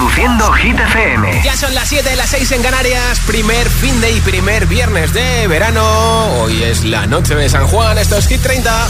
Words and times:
Reproduciendo 0.00 0.50
Hit 0.54 0.80
FM. 0.80 1.42
Ya 1.44 1.54
son 1.54 1.74
las 1.74 1.86
7, 1.86 2.16
las 2.16 2.30
6 2.30 2.52
en 2.52 2.62
Canarias. 2.62 3.20
Primer 3.26 3.68
fin 3.68 4.00
de 4.00 4.10
y 4.10 4.20
primer 4.22 4.64
viernes 4.64 5.12
de 5.12 5.46
verano. 5.46 5.82
Hoy 6.40 6.62
es 6.62 6.84
la 6.84 7.06
noche 7.06 7.34
de 7.34 7.50
San 7.50 7.66
Juan. 7.66 7.98
Esto 7.98 8.16
es 8.16 8.26
Hit 8.26 8.40
30. 8.40 8.88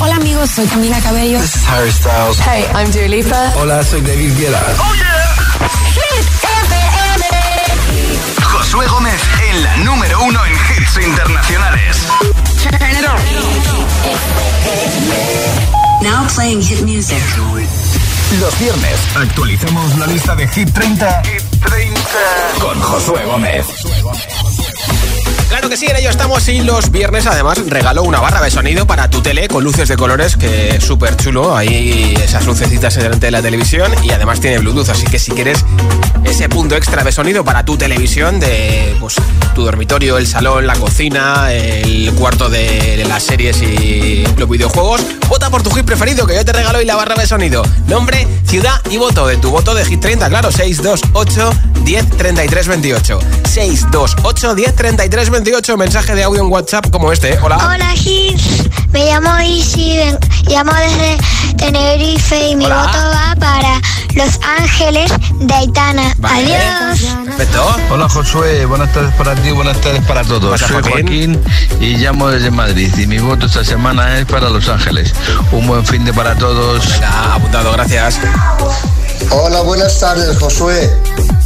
Hola 0.00 0.16
amigos, 0.16 0.50
soy 0.50 0.66
Camila 0.66 1.00
Cabello. 1.00 1.40
This 1.40 1.56
is 1.56 1.66
Harry 1.66 1.90
Styles. 1.90 2.38
Hey, 2.40 2.66
I'm 2.74 2.90
Dua 2.92 3.08
Lipa. 3.08 3.52
Hola, 3.56 3.82
soy 3.82 4.02
David 4.02 4.36
Guetta. 4.36 4.60
Oh 4.80 4.94
yeah. 4.96 5.34
Hit 5.94 6.26
FM. 6.42 7.24
Josué 8.42 8.86
Gómez 8.88 9.22
en 9.48 9.62
la 9.62 9.76
número 9.78 10.22
uno 10.24 10.44
en 10.44 10.52
hits 10.52 11.06
internacionales. 11.06 11.96
Now 16.02 16.26
playing 16.28 16.60
hit 16.60 16.82
music. 16.82 17.22
Los 18.40 18.58
viernes 18.58 18.98
actualicemos 19.14 19.98
la 19.98 20.06
lista 20.06 20.34
de 20.34 20.48
Hit 20.48 20.72
30, 20.72 21.22
Hit 21.24 21.42
30. 21.60 22.02
con 22.60 22.80
Josué 22.80 23.24
Gómez. 23.26 23.66
Claro 25.52 25.68
que 25.68 25.76
sí, 25.76 25.84
en 25.84 25.96
ello 25.96 26.08
estamos 26.08 26.48
y 26.48 26.62
los 26.62 26.90
viernes 26.90 27.26
además 27.26 27.58
regalo 27.66 28.04
una 28.04 28.20
barra 28.20 28.40
de 28.40 28.50
sonido 28.50 28.86
para 28.86 29.10
tu 29.10 29.20
tele 29.20 29.48
con 29.48 29.62
luces 29.62 29.86
de 29.86 29.98
colores 29.98 30.34
que 30.34 30.76
es 30.76 30.82
súper 30.82 31.14
chulo. 31.18 31.54
Ahí 31.54 32.14
esas 32.24 32.46
lucecitas 32.46 32.94
delante 32.94 33.26
de 33.26 33.32
la 33.32 33.42
televisión 33.42 33.92
y 34.02 34.12
además 34.12 34.40
tiene 34.40 34.56
Bluetooth, 34.60 34.88
así 34.88 35.04
que 35.04 35.18
si 35.18 35.30
quieres 35.32 35.62
ese 36.24 36.48
punto 36.48 36.74
extra 36.74 37.04
de 37.04 37.12
sonido 37.12 37.44
para 37.44 37.66
tu 37.66 37.76
televisión 37.76 38.40
de 38.40 38.96
pues, 38.98 39.16
tu 39.54 39.62
dormitorio, 39.62 40.16
el 40.16 40.26
salón, 40.26 40.66
la 40.66 40.74
cocina, 40.74 41.52
el 41.52 42.10
cuarto 42.14 42.48
de 42.48 43.04
las 43.06 43.22
series 43.22 43.60
y 43.60 44.24
los 44.38 44.48
videojuegos, 44.48 45.02
vota 45.28 45.50
por 45.50 45.62
tu 45.62 45.70
hit 45.70 45.84
preferido 45.84 46.26
que 46.26 46.34
yo 46.34 46.46
te 46.46 46.54
regalo 46.54 46.80
y 46.80 46.86
la 46.86 46.96
barra 46.96 47.14
de 47.14 47.26
sonido. 47.26 47.62
Nombre, 47.88 48.26
ciudad 48.46 48.80
y 48.90 48.96
voto 48.96 49.26
de 49.26 49.36
tu 49.36 49.50
voto 49.50 49.74
de 49.74 49.84
Hit 49.84 50.00
30, 50.00 50.30
claro, 50.30 50.50
628 50.50 51.50
10 51.84 52.10
33 52.16 52.68
28. 52.68 53.18
628 53.44 54.54
10 54.54 54.76
33 54.76 55.30
28, 55.30 55.41
mensaje 55.76 56.14
de 56.14 56.22
audio 56.22 56.42
en 56.42 56.50
WhatsApp 56.50 56.90
como 56.90 57.10
este. 57.10 57.32
¿eh? 57.32 57.38
Hola. 57.42 57.56
Hola, 57.56 57.90
Hit. 57.94 58.38
Me 58.92 59.06
llamo 59.06 59.40
Isi, 59.40 59.98
llamo 60.46 60.72
desde 60.74 61.16
Tenerife 61.56 62.50
y 62.50 62.56
mi 62.56 62.66
Hola. 62.66 62.82
voto 62.82 62.98
va 62.98 63.34
para 63.40 63.80
Los 64.14 64.38
Ángeles 64.58 65.10
de 65.40 65.54
Aitana. 65.54 66.14
Vale. 66.18 66.56
Adiós. 66.56 67.00
Perfecto. 67.24 67.76
Hola 67.90 68.08
Josué, 68.08 68.66
buenas 68.66 68.92
tardes 68.92 69.14
para 69.14 69.34
ti, 69.34 69.50
buenas 69.50 69.80
tardes 69.80 70.02
para 70.04 70.22
todos. 70.22 70.60
Soy 70.60 70.68
Joaquín. 70.68 70.92
Joaquín 70.92 71.44
y 71.80 71.96
llamo 71.96 72.28
desde 72.28 72.50
Madrid 72.50 72.92
y 72.96 73.06
mi 73.06 73.18
voto 73.18 73.46
esta 73.46 73.64
semana 73.64 74.18
es 74.18 74.26
para 74.26 74.48
Los 74.50 74.68
Ángeles. 74.68 75.12
Un 75.50 75.66
buen 75.66 75.84
fin 75.84 76.04
de 76.04 76.12
para 76.12 76.36
todos. 76.36 76.86
Venga, 76.88 77.34
apuntado, 77.34 77.72
gracias. 77.72 78.20
Hola, 79.30 79.62
buenas 79.62 79.98
tardes, 79.98 80.38
Josué. 80.38 80.90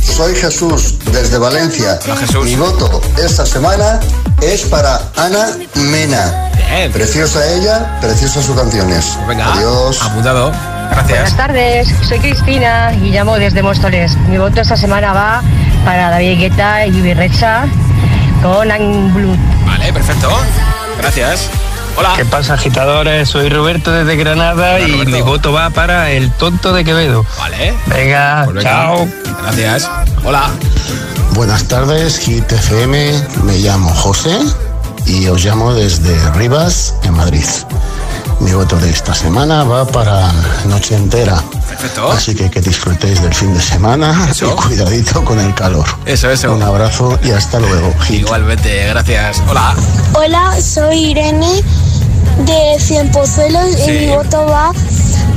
Soy 0.06 0.34
Jesús 0.34 0.94
desde 1.12 1.36
Valencia. 1.38 1.98
Hola, 2.04 2.16
Jesús. 2.16 2.44
Mi 2.46 2.56
voto 2.56 3.00
esta 3.22 3.44
semana 3.44 4.00
es 4.40 4.62
para 4.62 5.00
Ana 5.16 5.48
Mena. 5.74 6.50
Bien. 6.54 6.90
Preciosa 6.92 7.44
ella, 7.52 7.98
preciosas 8.00 8.44
sus 8.44 8.56
canciones. 8.56 9.18
Venga, 9.28 9.52
Adiós. 9.52 10.00
apuntado. 10.02 10.52
Gracias. 10.90 11.08
Buenas 11.08 11.36
tardes, 11.36 11.88
soy 12.08 12.18
Cristina 12.20 12.94
y 12.94 13.10
llamo 13.10 13.36
desde 13.36 13.62
Móstoles. 13.62 14.16
Mi 14.28 14.38
voto 14.38 14.60
esta 14.60 14.76
semana 14.76 15.12
va 15.12 15.42
para 15.84 16.10
David 16.10 16.38
Guetta 16.38 16.86
y 16.86 16.92
Birrecha 16.92 17.66
con 18.42 19.14
Blood. 19.14 19.36
Vale, 19.66 19.92
perfecto. 19.92 20.30
Gracias. 20.98 21.50
Hola. 21.98 22.12
¿Qué 22.16 22.24
pasa, 22.26 22.54
agitadores? 22.54 23.28
Soy 23.28 23.48
Roberto 23.48 23.90
desde 23.90 24.16
Granada 24.16 24.74
Hola, 24.74 24.80
y 24.86 24.92
Roberto. 24.92 25.10
mi 25.10 25.22
voto 25.22 25.52
va 25.52 25.70
para 25.70 26.10
el 26.10 26.30
tonto 26.32 26.72
de 26.72 26.84
Quevedo. 26.84 27.24
Vale. 27.38 27.74
Venga, 27.86 28.46
Pues 28.50 28.62
chao. 28.64 29.08
Gracias. 29.42 29.88
Hola. 30.24 30.50
Buenas 31.32 31.64
tardes, 31.64 32.18
Hit 32.18 32.50
FM. 32.52 33.12
Me 33.44 33.58
llamo 33.58 33.90
José 33.94 34.38
y 35.06 35.26
os 35.28 35.42
llamo 35.44 35.72
desde 35.74 36.18
Rivas, 36.32 36.94
en 37.04 37.14
Madrid. 37.14 37.44
Mi 38.40 38.52
voto 38.52 38.76
de 38.76 38.90
esta 38.90 39.14
semana 39.14 39.64
va 39.64 39.86
para 39.86 40.30
Noche 40.66 40.94
Entera. 40.96 41.42
Perfecto. 41.68 42.10
Así 42.12 42.34
que 42.34 42.50
que 42.50 42.60
disfrutéis 42.60 43.22
del 43.22 43.32
fin 43.32 43.54
de 43.54 43.60
semana 43.62 44.28
Eso. 44.30 44.46
y 44.52 44.62
cuidadito 44.62 45.24
con 45.24 45.40
el 45.40 45.54
calor. 45.54 45.86
Eso, 46.04 46.30
eso. 46.30 46.52
Un 46.54 46.62
abrazo 46.62 47.18
y 47.22 47.30
hasta 47.30 47.58
luego. 47.58 47.94
Hit. 48.02 48.20
Igualmente, 48.20 48.86
gracias. 48.88 49.42
Hola. 49.48 49.74
Hola, 50.12 50.60
soy 50.60 51.12
Irene 51.12 51.62
de 52.38 52.76
Cienpozuelos 52.80 53.70
Sí. 53.76 53.90
y 53.90 54.06
mi 54.06 54.16
voto 54.16 54.46
va 54.46 54.72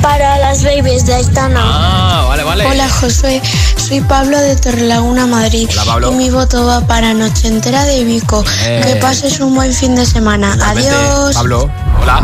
para 0.01 0.37
las 0.39 0.63
babies 0.63 1.05
de 1.05 1.13
Aitana. 1.15 1.59
Ah, 1.63 2.25
vale, 2.27 2.43
vale. 2.43 2.65
Hola 2.65 2.87
Josué, 2.89 3.41
soy 3.75 4.01
Pablo 4.01 4.39
de 4.39 4.55
Torrelaguna, 4.55 5.27
Madrid. 5.27 5.67
Hola, 5.71 5.83
Pablo. 5.85 6.11
Y 6.11 6.15
mi 6.15 6.29
voto 6.29 6.65
va 6.65 6.81
para 6.81 7.13
Noche 7.13 7.47
Entera 7.47 7.83
de 7.85 8.03
Vico. 8.03 8.43
Eh. 8.65 8.81
Que 8.85 8.95
pases 8.97 9.39
un 9.39 9.55
buen 9.55 9.73
fin 9.73 9.95
de 9.95 10.05
semana. 10.05 10.53
Igualmente. 10.55 10.89
Adiós. 10.89 11.35
Pablo. 11.35 11.69
Hola. 12.01 12.23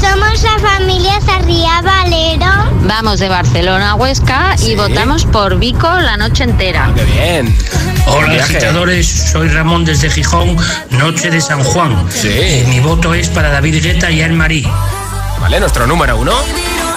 Somos 0.00 0.42
la 0.42 0.58
familia 0.58 1.20
Sarría 1.20 1.80
Valero. 1.82 2.46
Vamos 2.82 3.18
de 3.20 3.28
Barcelona 3.28 3.90
a 3.90 3.94
Huesca 3.94 4.56
Sí. 4.56 4.72
y 4.72 4.76
votamos 4.76 5.24
por 5.26 5.58
Vico 5.58 5.88
la 5.88 6.16
noche 6.16 6.44
entera. 6.44 6.90
Qué 6.94 7.04
bien. 7.04 7.56
Hola 8.06 8.42
agitadores, 8.42 9.06
soy 9.32 9.48
Ramón 9.48 9.84
desde 9.84 10.08
Gijón, 10.10 10.56
Noche 10.90 11.30
de 11.30 11.40
San 11.40 11.62
Juan. 11.62 12.06
Sí. 12.10 12.62
Y 12.64 12.68
mi 12.68 12.80
voto 12.80 13.12
es 13.14 13.28
para 13.28 13.50
David 13.50 13.82
Guetta 13.82 14.10
y 14.10 14.22
Anne-Marie. 14.22 14.66
Vale, 15.40 15.60
nuestro 15.60 15.86
número 15.86 16.16
uno. 16.16 16.32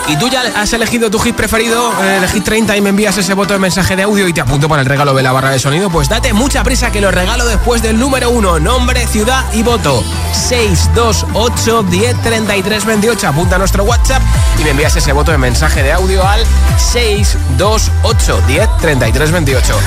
¿Y 0.08 0.18
tú 0.18 0.28
ya 0.28 0.42
has 0.56 0.74
elegido 0.74 1.10
tu 1.10 1.20
hit 1.20 1.36
preferido, 1.36 1.92
eh, 2.02 2.18
el 2.22 2.30
hit 2.30 2.44
30, 2.44 2.76
y 2.76 2.82
me 2.82 2.90
envías 2.90 3.18
ese 3.18 3.34
voto 3.34 3.54
de 3.54 3.60
mensaje 3.60 3.96
de 3.96 4.04
audio 4.04 4.28
y 4.28 4.34
te 4.34 4.42
apunto 4.42 4.68
para 4.68 4.82
el 4.82 4.88
regalo 4.88 5.14
de 5.14 5.24
la 5.24 5.32
barra 5.32 5.52
de 5.52 5.60
sonido? 5.60 5.90
Pues 5.90 6.10
date 6.10 6.34
mucha 6.34 6.64
prisa 6.64 6.92
que 6.92 7.02
lo 7.02 7.12
regalo 7.12 7.46
después 7.46 7.82
del 7.82 7.98
número 8.00 8.30
uno. 8.30 8.60
Nombre, 8.60 9.08
ciudad 9.08 9.46
y 9.54 9.64
voto. 9.64 10.04
628 10.34 11.84
10 11.84 12.22
33 12.22 12.86
28. 12.86 13.28
Apunta 13.28 13.56
a 13.56 13.60
nuestro 13.60 13.84
WhatsApp 13.84 14.22
y 14.60 14.64
me 14.64 14.72
envías 14.72 14.96
ese 14.96 15.14
voto 15.14 15.32
de 15.32 15.38
mensaje 15.38 15.84
de 15.84 15.92
audio 15.92 16.28
al 16.28 16.44
628 16.78 18.42
10 18.48 18.78
33 18.80 19.32
28. 19.32 19.80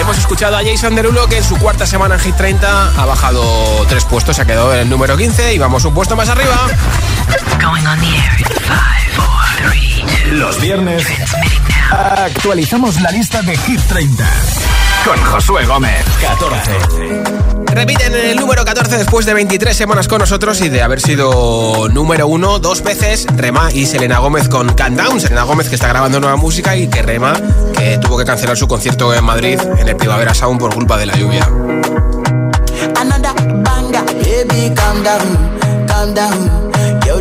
Hemos 0.00 0.18
escuchado 0.18 0.56
a 0.56 0.62
Jason 0.64 0.94
Derulo 0.94 1.26
que 1.28 1.38
en 1.38 1.44
su 1.44 1.56
cuarta 1.58 1.86
semana 1.86 2.14
en 2.14 2.20
Hit 2.20 2.36
30 2.36 2.92
ha 2.96 3.04
bajado 3.04 3.42
tres 3.88 4.04
puestos, 4.04 4.36
se 4.36 4.42
ha 4.42 4.44
quedado 4.44 4.72
en 4.74 4.80
el 4.80 4.90
número 4.90 5.16
15 5.16 5.54
y 5.54 5.58
vamos 5.58 5.84
un 5.84 5.94
puesto 5.94 6.14
más 6.14 6.28
arriba. 6.28 6.68
Los 10.32 10.60
viernes 10.60 11.04
actualizamos 11.90 13.00
la 13.00 13.10
lista 13.10 13.42
de 13.42 13.56
Hit 13.56 13.80
30 13.88 14.30
con 15.04 15.20
Josué 15.24 15.66
Gómez. 15.66 16.04
14. 16.20 16.72
Repiten 17.66 18.14
en 18.14 18.30
el 18.30 18.36
número 18.36 18.64
14 18.64 18.98
después 18.98 19.26
de 19.26 19.34
23 19.34 19.76
semanas 19.76 20.06
con 20.06 20.18
nosotros 20.18 20.60
y 20.60 20.68
de 20.68 20.82
haber 20.82 21.00
sido 21.00 21.88
número 21.88 22.26
uno 22.26 22.58
dos 22.58 22.82
veces, 22.82 23.26
Rema 23.34 23.72
y 23.72 23.86
Selena 23.86 24.18
Gómez 24.18 24.48
con 24.48 24.74
Countdown. 24.74 25.20
Selena 25.20 25.42
Gómez 25.44 25.68
que 25.68 25.74
está 25.74 25.88
grabando 25.88 26.20
nueva 26.20 26.36
música 26.36 26.76
y 26.76 26.88
que 26.88 27.02
Rema 27.02 27.34
que 27.76 27.98
tuvo 27.98 28.18
que 28.18 28.24
cancelar 28.24 28.56
su 28.56 28.68
concierto 28.68 29.12
en 29.14 29.24
Madrid 29.24 29.58
en 29.78 29.88
el 29.88 29.96
Primavera 29.96 30.34
Sound 30.34 30.60
por 30.60 30.74
culpa 30.74 30.96
de 30.98 31.06
la 31.06 31.16
lluvia. 31.16 31.48
Another 32.96 33.32
banger, 33.62 34.04
baby, 34.04 34.72
calm 34.74 35.02
down, 35.02 35.86
calm 35.86 36.14
down. 36.14 36.61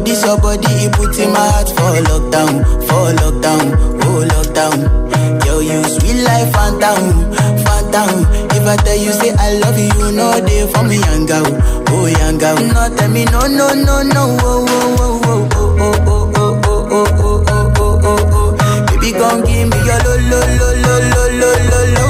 This 0.05 0.23
your 0.25 0.37
body, 0.39 0.67
it 0.85 0.91
puts 0.93 1.17
in 1.19 1.31
my 1.31 1.39
heart 1.39 1.69
for 1.69 1.93
lockdown, 2.09 2.63
for 2.87 3.13
lockdown, 3.21 3.65
oh 4.03 4.25
lockdown. 4.33 5.45
Yo, 5.45 5.59
you 5.59 5.83
sweet 5.83 6.23
life, 6.23 6.51
phantom, 6.51 7.31
phantom. 7.63 8.25
If 8.51 8.65
I 8.67 8.75
tell 8.77 8.97
you 8.97 9.11
say 9.13 9.31
I 9.37 9.53
love 9.59 9.77
you, 9.77 10.11
know 10.11 10.39
they 10.41 10.67
for 10.73 10.83
me, 10.83 10.97
young 10.97 11.27
oh 11.31 12.05
young. 12.07 12.37
No, 12.37 12.95
tell 12.97 13.09
me 13.09 13.25
no, 13.25 13.41
no, 13.47 13.73
no, 13.73 14.01
no, 14.03 14.37
oh, 14.41 14.65
oh, 14.67 15.19
oh, 15.31 15.49
oh, 15.53 15.77
oh, 15.79 16.31
oh, 16.35 16.35
oh, 16.35 16.59
oh, 16.61 16.91
oh, 16.91 17.07
oh, 17.19 17.43
oh, 17.47 17.73
oh, 17.77 17.99
oh, 18.03 18.57
oh. 18.59 18.85
Baby, 18.87 19.11
gon' 19.13 19.41
give 19.45 19.67
me 19.69 19.77
your 19.85 19.99
lo, 20.03 20.13
lo, 20.29 20.39
lo, 20.59 20.69
lo, 20.81 20.93
lo, 21.11 21.23
lo, 21.39 21.51
lo, 21.69 21.79
lo, 21.95 22.00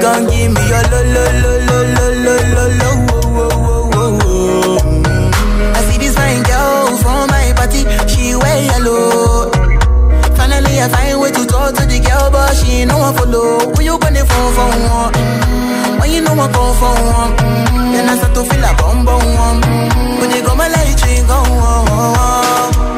gon' 0.00 0.26
give 0.30 0.52
me 0.52 0.62
your 0.68 0.82
lo, 0.92 1.00
lo, 1.14 1.24
lo, 1.42 1.52
lo, 1.68 1.78
lo, 1.96 2.06
lo, 2.24 2.34
lo, 2.54 2.64
lo, 2.80 2.90
oh, 3.10 3.26
oh, 3.34 3.50
oh, 3.58 3.90
oh, 3.94 4.18
oh. 4.24 4.78
I 5.74 5.80
see 5.90 5.98
this 5.98 6.14
fine 6.14 6.42
girl 6.42 6.96
from 7.02 7.28
my 7.30 7.52
party, 7.56 7.82
she 8.08 8.34
wear 8.36 8.58
yellow. 8.70 9.50
Finally, 10.36 10.80
I 10.80 10.88
find 10.88 11.20
way 11.20 11.30
to 11.32 11.44
talk 11.46 11.74
to 11.74 11.82
the 11.86 11.98
girl, 12.00 12.30
but 12.30 12.54
she 12.56 12.82
ain't 12.82 12.90
no 12.90 12.98
one 12.98 13.14
follow. 13.14 13.58
Who 13.74 13.82
you 13.82 13.98
gonna 13.98 14.24
phone 14.24 14.52
for 14.54 14.68
one? 14.68 15.12
Mm. 15.14 16.00
When 16.00 16.10
you 16.10 16.20
know 16.22 16.32
I 16.34 16.46
come 16.52 16.74
for 16.80 16.94
one, 16.94 17.36
then 17.92 18.08
I 18.08 18.16
start 18.16 18.34
to 18.34 18.42
feel 18.44 18.64
a 18.64 18.72
bum 18.78 19.04
bum. 19.04 19.60
When 20.20 20.30
you 20.30 20.42
go 20.46 20.54
my 20.54 20.68
light, 20.68 21.00
you 21.06 21.26
go 21.26 21.34
on. 21.34 21.86
Yeah, 21.88 22.97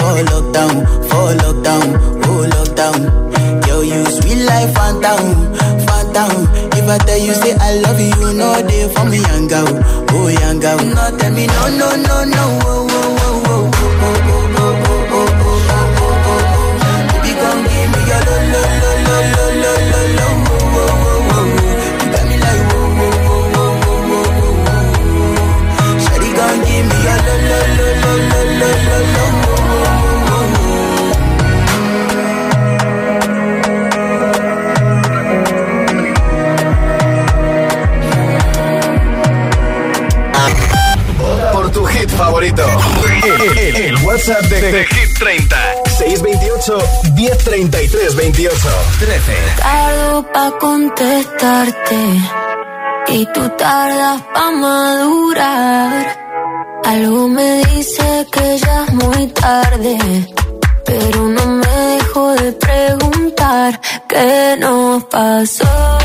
for 0.11 0.23
lockdown, 0.27 0.75
for 1.07 1.31
lockdown, 1.39 1.87
oh 2.27 2.43
lockdown. 2.51 2.99
Yo, 3.67 3.79
you 3.81 4.03
sweet 4.05 4.43
life, 4.43 4.73
phantom, 4.75 5.53
phantom. 5.87 6.31
If 6.75 6.87
I 6.89 6.97
tell 7.07 7.17
you 7.17 7.33
say 7.33 7.55
I 7.59 7.75
love 7.79 7.99
you, 7.99 8.33
know 8.33 8.61
they 8.61 8.91
for 8.93 9.05
me, 9.05 9.19
young 9.21 9.47
girl, 9.47 9.67
oh 10.11 10.27
young 10.27 10.59
girl. 10.59 10.77
No, 10.83 11.17
tell 11.17 11.31
me 11.33 11.47
no, 11.47 11.63
no, 11.79 11.89
no, 11.95 12.25
no, 12.25 12.43
oh, 12.67 12.87
oh, 12.90 12.90
WhatsApp 44.21 44.45
de, 44.49 44.71
de 44.71 44.85
Hit 44.85 45.17
30. 45.17 45.57
628 45.97 46.77
1033 47.15 48.15
28 48.15 48.69
13. 48.99 49.33
Tardo 49.57 50.31
pa' 50.31 50.51
contestarte 50.59 51.95
y 53.07 53.25
tú 53.33 53.49
tardas 53.57 54.21
pa' 54.33 54.51
madurar. 54.51 56.17
Algo 56.85 57.27
me 57.29 57.65
dice 57.65 58.27
que 58.31 58.59
ya 58.59 58.83
es 58.83 58.93
muy 58.93 59.27
tarde, 59.27 59.97
pero 60.85 61.27
no 61.27 61.45
me 61.47 61.75
dejo 61.95 62.31
de 62.33 62.51
preguntar 62.53 63.81
qué 64.07 64.55
nos 64.59 65.03
pasó. 65.05 65.97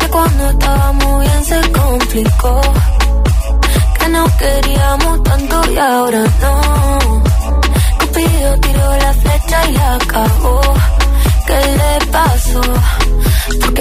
Que 0.00 0.08
cuando 0.08 0.50
estábamos 0.50 1.20
bien 1.20 1.44
se 1.44 1.72
complicó, 1.72 2.60
que 4.14 4.20
no 4.20 4.26
queríamos 4.38 5.22
tanto 5.24 5.70
y 5.72 5.78
ahora 5.78 6.24
no. 6.40 7.22
Cupido 7.98 8.60
tiró 8.60 8.96
la 8.96 9.12
flecha 9.14 9.70
y 9.70 9.76
acabó. 9.76 10.60
¿Qué 11.46 11.60
le 11.80 12.06
pasó? 12.12 12.62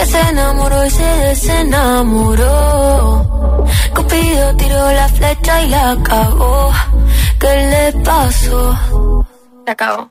Que 0.00 0.06
se 0.06 0.20
enamoró 0.20 0.86
y 0.86 0.90
se 0.90 1.04
desenamoró. 1.04 2.46
Cupido 3.94 4.56
tiró 4.56 4.92
la 4.92 5.08
flecha 5.08 5.62
y 5.62 5.68
la 5.68 5.90
acabó. 5.90 6.72
¿Qué 7.38 7.92
le 7.92 7.92
pasó? 8.02 8.78
Se 9.66 9.72
acabó. 9.72 10.10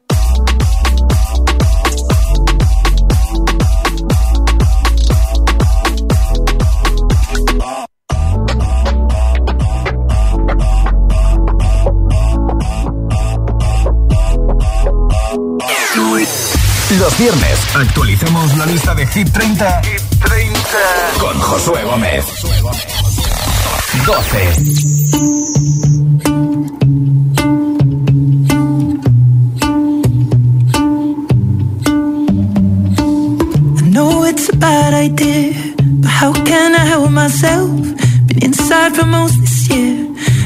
Los 16.97 17.17
viernes 17.17 17.59
actualicemos 17.75 18.57
la 18.57 18.65
lista 18.65 18.95
de 18.95 19.05
Hit 19.05 19.31
30, 19.31 19.81
Hit 19.83 20.01
30. 20.21 20.59
con 21.19 21.39
Josué 21.39 21.83
Gómez. 21.83 22.25
12. 24.05 25.59
I 32.51 33.89
know 33.91 34.23
it's 34.23 34.49
a 34.49 34.55
bad 34.57 34.93
idea, 34.93 35.53
but 36.01 36.09
how 36.09 36.33
can 36.33 36.75
I 36.75 36.85
help 36.85 37.11
myself? 37.11 37.69
Been 38.27 38.43
inside 38.43 38.95
for 38.95 39.05
most 39.05 39.39
this 39.39 39.69
year, 39.69 39.98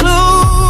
clue. 0.00 0.69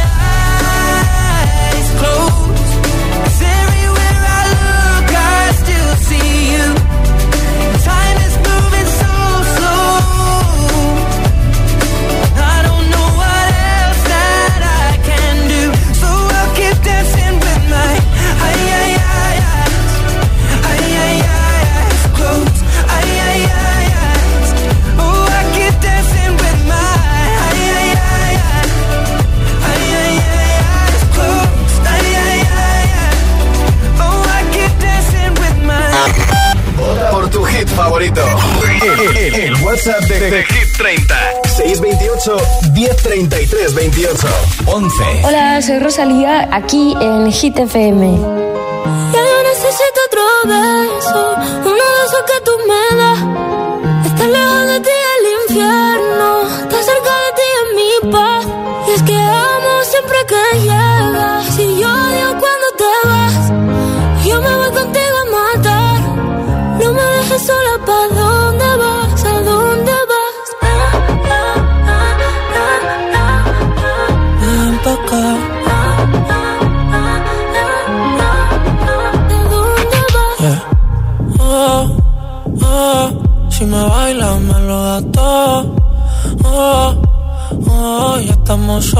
WhatsApp 39.71 40.03
de, 40.03 40.43
Hit 40.43 40.77
30. 40.77 41.15
628 41.45 42.37
1033 42.73 43.73
28 43.73 44.27
11. 44.65 45.03
Hola, 45.23 45.61
soy 45.61 45.79
Rosalía, 45.79 46.49
aquí 46.51 46.93
en 46.99 47.31
Hit 47.31 47.57
FM. 47.57 48.17
Ya 49.13 49.19
yo 49.19 49.43
necesito 49.43 49.99
otro 50.07 50.21
beso, 50.45 51.35
uno 51.61 51.71
de 51.71 52.05
esos 52.05 52.23
que 52.27 52.41
tú 52.43 52.51
me 52.67 52.97
das. 52.97 53.40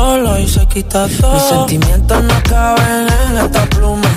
Solos 0.01 0.39
y 0.39 0.47
se 0.47 0.65
quita 0.67 1.07
todo. 1.19 1.33
Mis 1.33 1.43
sentimientos 1.43 2.23
no 2.23 2.37
caben 2.49 3.07
en 3.23 3.37
esta 3.45 3.63
pluma. 3.75 4.11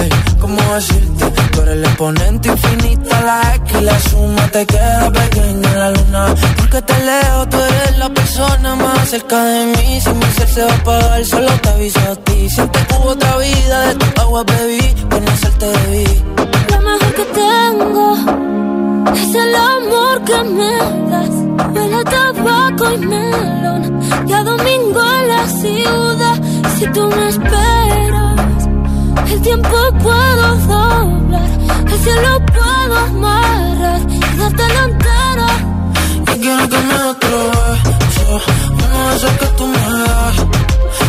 Ey, 0.00 0.10
¿cómo 0.40 0.60
decirte? 0.74 1.24
Tú 1.52 1.60
eres 1.62 1.74
el 1.76 1.84
exponente 1.84 2.48
infinito, 2.48 3.10
la 3.28 3.54
X 3.56 3.76
y 3.80 3.84
la 3.84 3.98
suma 4.08 4.44
te 4.54 4.66
queda 4.66 5.10
pequeña 5.20 5.68
en 5.72 5.78
la 5.82 5.90
luna. 5.90 6.22
Porque 6.58 6.82
te 6.82 6.96
leo, 7.08 7.48
tú 7.48 7.56
eres 7.68 7.98
la 7.98 8.08
persona 8.08 8.74
más 8.74 9.08
cerca 9.08 9.38
de 9.44 9.60
mí. 9.74 10.00
Si 10.00 10.12
mi 10.20 10.28
ser 10.36 10.48
se 10.48 10.62
va 10.64 10.72
a 10.72 10.76
apagar, 10.76 11.24
solo 11.24 11.52
te 11.62 11.68
aviso 11.68 12.00
a 12.12 12.16
ti. 12.26 12.50
Siente 12.50 12.78
que 12.86 12.94
hubo 12.94 13.10
otra 13.10 13.36
vida, 13.36 13.78
de 13.88 13.94
tu 13.94 14.20
agua 14.20 14.42
bebí, 14.44 14.94
conocerte 15.10 15.66
debí. 15.66 16.08
Lo 16.70 16.78
mejor 16.88 17.12
que 17.18 17.24
tengo 17.42 18.69
es 19.14 19.34
el 19.34 19.54
amor 19.54 20.24
que 20.24 20.42
me 20.44 20.76
das. 21.10 21.74
Huele 21.74 21.96
a 21.96 22.04
tabaco 22.04 22.92
y 22.92 22.98
melón. 22.98 24.00
Y 24.26 24.32
a 24.32 24.44
domingo 24.44 25.00
en 25.18 25.28
la 25.28 25.46
ciudad. 25.48 26.40
Si 26.78 26.86
tú 26.86 27.02
me 27.16 27.28
esperas, 27.28 28.68
el 29.32 29.40
tiempo 29.42 29.76
puedo 30.02 30.56
doblar. 30.66 31.50
El 31.86 31.98
cielo 32.04 32.40
puedo 32.56 32.96
amarrar 32.96 34.00
y 34.08 34.36
darte 34.38 34.64
la 34.76 34.84
entera. 34.90 35.48
Yo 36.26 36.34
quiero 36.40 36.68
que 36.68 36.78
me 36.88 36.98
beso. 37.20 38.40
Uno 38.72 39.08
de 39.10 39.16
esos 39.16 39.32
que 39.40 39.46
tú 39.58 39.66
me 39.66 39.84
das. 40.04 40.36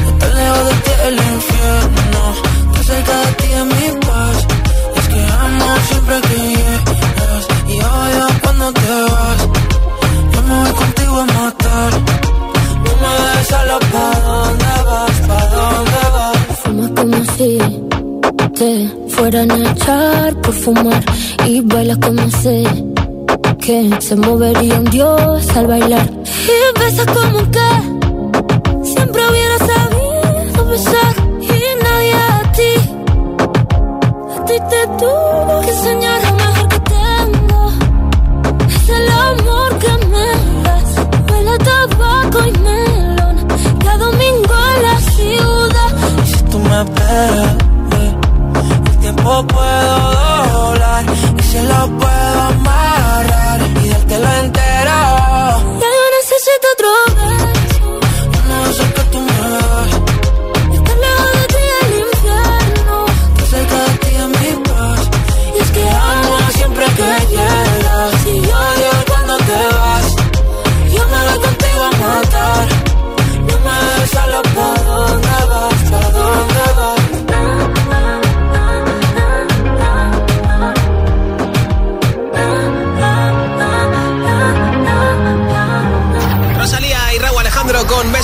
Estar 0.07 0.33
lejos 0.35 0.65
de 0.67 0.73
ti 0.85 0.91
el 1.07 1.17
infierno. 1.33 2.21
Estar 2.65 2.83
cerca 2.85 3.15
de 3.19 3.31
ti 3.33 3.47
es 3.59 3.65
mi 3.65 3.99
paz. 4.07 4.37
Es 4.95 5.07
que 5.07 5.21
amo 5.45 5.65
siempre 5.89 6.21
que 6.21 6.37
llegas 6.37 7.60
y 7.71 7.79
odio 7.79 8.25
cuando 8.43 8.73
te 8.73 8.93
vas. 9.11 9.39
Yo 10.33 10.41
me 10.47 10.55
voy 10.61 10.71
contigo 10.81 11.15
a 11.17 11.25
matar. 11.25 11.91
No 12.83 12.91
me 13.01 13.09
dejes 13.21 13.47
solo 13.47 13.79
pa' 13.91 14.19
dónde 14.27 14.73
vas, 14.87 15.17
pa' 15.27 15.45
dónde 15.55 16.01
vas. 16.15 16.59
Fumas 16.63 16.91
como 16.97 17.19
si 17.35 17.51
te 18.59 18.71
fueran 19.09 19.51
a 19.51 19.71
echar 19.71 20.35
por 20.41 20.53
fumar. 20.53 21.03
Y 21.47 21.61
bailas 21.61 21.97
como 21.97 22.29
sé 22.41 22.63
que 23.59 23.89
se 23.99 24.15
movería 24.15 24.75
un 24.79 24.85
dios 24.85 25.47
al 25.55 25.67
bailar. 25.67 26.09
Y 26.55 26.79
besas 26.79 27.07
como 27.17 27.39
que 27.55 27.69
siempre 28.93 29.21
hubiera 29.29 29.57
sabido 29.71 30.65
besar. 30.67 31.13
Y 31.41 31.83
nadie 31.83 32.13
a 32.13 32.51
ti, 32.57 32.73
a 34.35 34.45
ti 34.45 34.55
te 34.71 34.87
tuvo 34.99 35.61
que 35.61 35.71
enseñar 35.71 36.21
tabaco 42.31 42.47
y 42.47 42.59
melón. 42.59 43.47
Cada 43.79 43.97
domingo 43.97 44.53
en 44.75 44.83
la 44.83 44.99
ciudad. 44.99 46.23
Y 46.23 46.27
si 46.27 46.43
tú 46.43 46.59
me 46.59 46.81
esperas, 46.81 47.55
el 48.91 48.97
tiempo 48.99 49.47
puedo 49.47 50.11
doblar 50.53 51.05
y 51.37 51.43
se 51.43 51.63
lo 51.63 51.87
puedo 51.99 52.41
amarrar 52.41 53.61
y 53.83 53.89
darte 53.89 54.19
la 54.19 54.39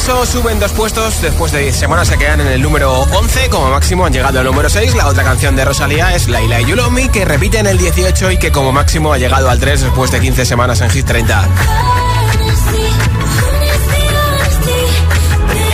Beso 0.08 0.26
suben 0.26 0.58
dos 0.58 0.72
puestos. 0.72 1.22
Después 1.22 1.52
de 1.52 1.60
10 1.60 1.76
semanas 1.76 2.08
se 2.08 2.18
quedan 2.18 2.40
en 2.40 2.48
el 2.48 2.62
número 2.62 2.94
11. 2.94 3.50
Como 3.50 3.70
máximo 3.70 4.06
han 4.06 4.14
llegado 4.14 4.40
al 4.40 4.46
número 4.46 4.70
6. 4.70 4.96
La 4.96 5.08
otra 5.08 5.26
canción 5.26 5.58
de 5.58 5.66
Rosalía 5.66 6.16
es 6.16 6.30
Laila 6.30 6.62
y 6.62 6.66
Yulomi, 6.66 7.10
que 7.10 7.26
repite 7.26 7.60
en 7.60 7.68
el 7.68 7.78
18 7.78 8.32
y 8.32 8.38
que 8.38 8.50
como 8.50 8.72
máximo 8.72 9.12
ha 9.12 9.18
llegado 9.18 9.50
al 9.50 9.60
3 9.60 9.82
después 9.82 10.10
de 10.12 10.22
15 10.22 10.46
semanas 10.46 10.80
en 10.80 10.90
Hit 10.92 11.06
30. 11.06 11.50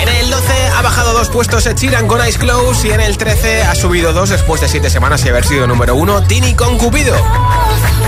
En 0.01 0.09
el 0.09 0.29
12 0.31 0.53
ha 0.77 0.81
bajado 0.81 1.13
dos 1.13 1.29
puestos 1.29 1.67
Ed 1.67 1.77
Sheeran 1.77 2.07
con 2.07 2.27
Ice 2.27 2.39
Close 2.39 2.87
y 2.87 2.91
en 2.91 3.01
el 3.01 3.19
13 3.19 3.61
ha 3.61 3.75
subido 3.75 4.13
dos 4.13 4.29
después 4.29 4.61
de 4.61 4.67
7 4.67 4.89
semanas 4.89 5.23
y 5.25 5.29
haber 5.29 5.45
sido 5.45 5.67
número 5.67 5.93
1 5.95 6.23
Tini 6.23 6.55
con 6.55 6.79
Cupido. 6.79 7.15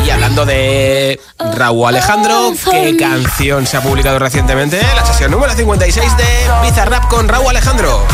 Y 0.03 0.10
hablando 0.10 0.44
de 0.44 1.14
Raúl 1.55 1.88
Alejandro, 1.88 2.51
¿qué 2.69 2.97
canción 2.97 3.65
se 3.65 3.77
ha 3.77 3.81
publicado 3.81 4.19
recientemente? 4.19 4.81
La 4.95 5.05
sesión 5.05 5.31
número 5.31 5.53
56 5.53 6.17
de 6.17 6.25
Bizarrap 6.63 7.07
con 7.07 7.29
Raúl 7.29 7.47
Alejandro. 7.47 8.05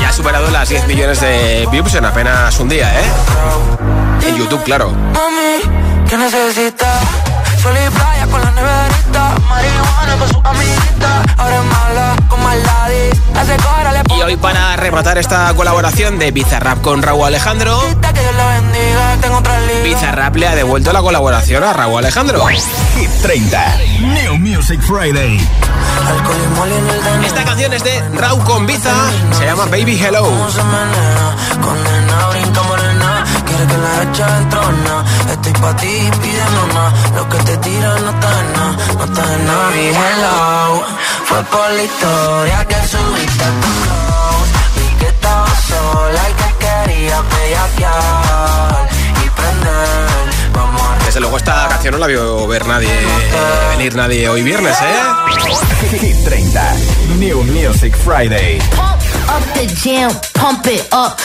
Ya 0.00 0.08
ha 0.08 0.12
superado 0.12 0.50
las 0.50 0.68
10 0.68 0.86
millones 0.86 1.20
de 1.20 1.66
views 1.72 1.94
en 1.94 2.04
apenas 2.04 2.60
un 2.60 2.68
día, 2.68 2.92
¿eh? 3.00 3.04
En 4.26 4.36
YouTube, 4.36 4.62
claro. 4.64 4.92
¿Qué 6.08 6.16
necesitas? 6.16 7.02
Sol 7.62 7.74
y 7.74 7.90
playa 7.90 8.26
con 8.26 8.40
la 8.42 8.50
neverita 8.50 9.34
Marihuana 9.48 9.87
Y 14.16 14.22
hoy 14.22 14.36
para 14.36 14.76
rematar 14.76 15.18
esta 15.18 15.52
colaboración 15.54 16.18
de 16.18 16.30
Bizarrap 16.30 16.80
con 16.80 17.02
Raúl 17.02 17.26
Alejandro. 17.26 17.80
Bizarrap 19.84 20.36
le 20.36 20.48
ha 20.48 20.54
devuelto 20.54 20.92
la 20.92 21.00
colaboración 21.00 21.62
a 21.62 21.72
Raúl 21.72 21.98
Alejandro. 21.98 22.44
Hit 22.46 23.10
30 23.22 23.76
New 24.00 24.36
Music 24.38 24.80
Friday. 24.82 25.38
Esta 27.24 27.44
canción 27.44 27.72
es 27.72 27.84
de 27.84 28.00
Raúl 28.14 28.42
con 28.44 28.66
Biza 28.66 28.94
Se 29.32 29.44
llama 29.44 29.66
Baby 29.66 30.00
Hello 30.00 30.48
Quiere 33.58 33.72
que 33.72 33.78
la 33.78 34.02
echa 34.04 34.38
en 34.38 34.48
trona 34.50 35.04
Estoy 35.32 35.52
pa' 35.54 35.74
ti, 35.76 36.10
pide 36.22 36.44
mamá 36.54 36.92
Lo 37.16 37.28
que 37.28 37.38
te 37.38 37.56
tiran 37.56 38.04
no 38.04 38.10
está 38.10 38.40
en 38.40 38.52
nada 38.52 38.76
No 38.98 39.04
está 39.04 39.34
en 39.34 39.46
nada. 39.46 39.70
Mi 39.70 39.86
hello 39.88 40.84
Fue 41.24 41.42
por 41.42 41.70
la 41.72 41.82
historia 41.82 42.64
que 42.66 42.74
subiste 42.86 43.42
a 43.42 43.50
tu 43.60 43.70
post 43.88 44.50
Vi 44.76 44.96
que 45.00 45.06
estaba 45.08 45.46
sola 45.66 46.22
y 46.30 46.34
que 46.40 46.50
quería 46.66 47.20
bellaquear 47.20 48.88
Y 49.24 49.30
prender. 49.30 51.04
Desde 51.06 51.20
luego 51.20 51.36
esta 51.38 51.66
canción 51.68 51.94
no 51.94 51.98
la 51.98 52.06
vio 52.06 52.46
ver 52.46 52.64
nadie 52.64 52.94
Venir 53.76 53.96
nadie 53.96 54.28
hoy 54.28 54.42
viernes, 54.44 54.76
¿eh? 54.82 55.96
Hit 55.98 56.24
30 56.24 56.74
New 57.18 57.42
Music 57.42 57.96
Friday 57.96 58.60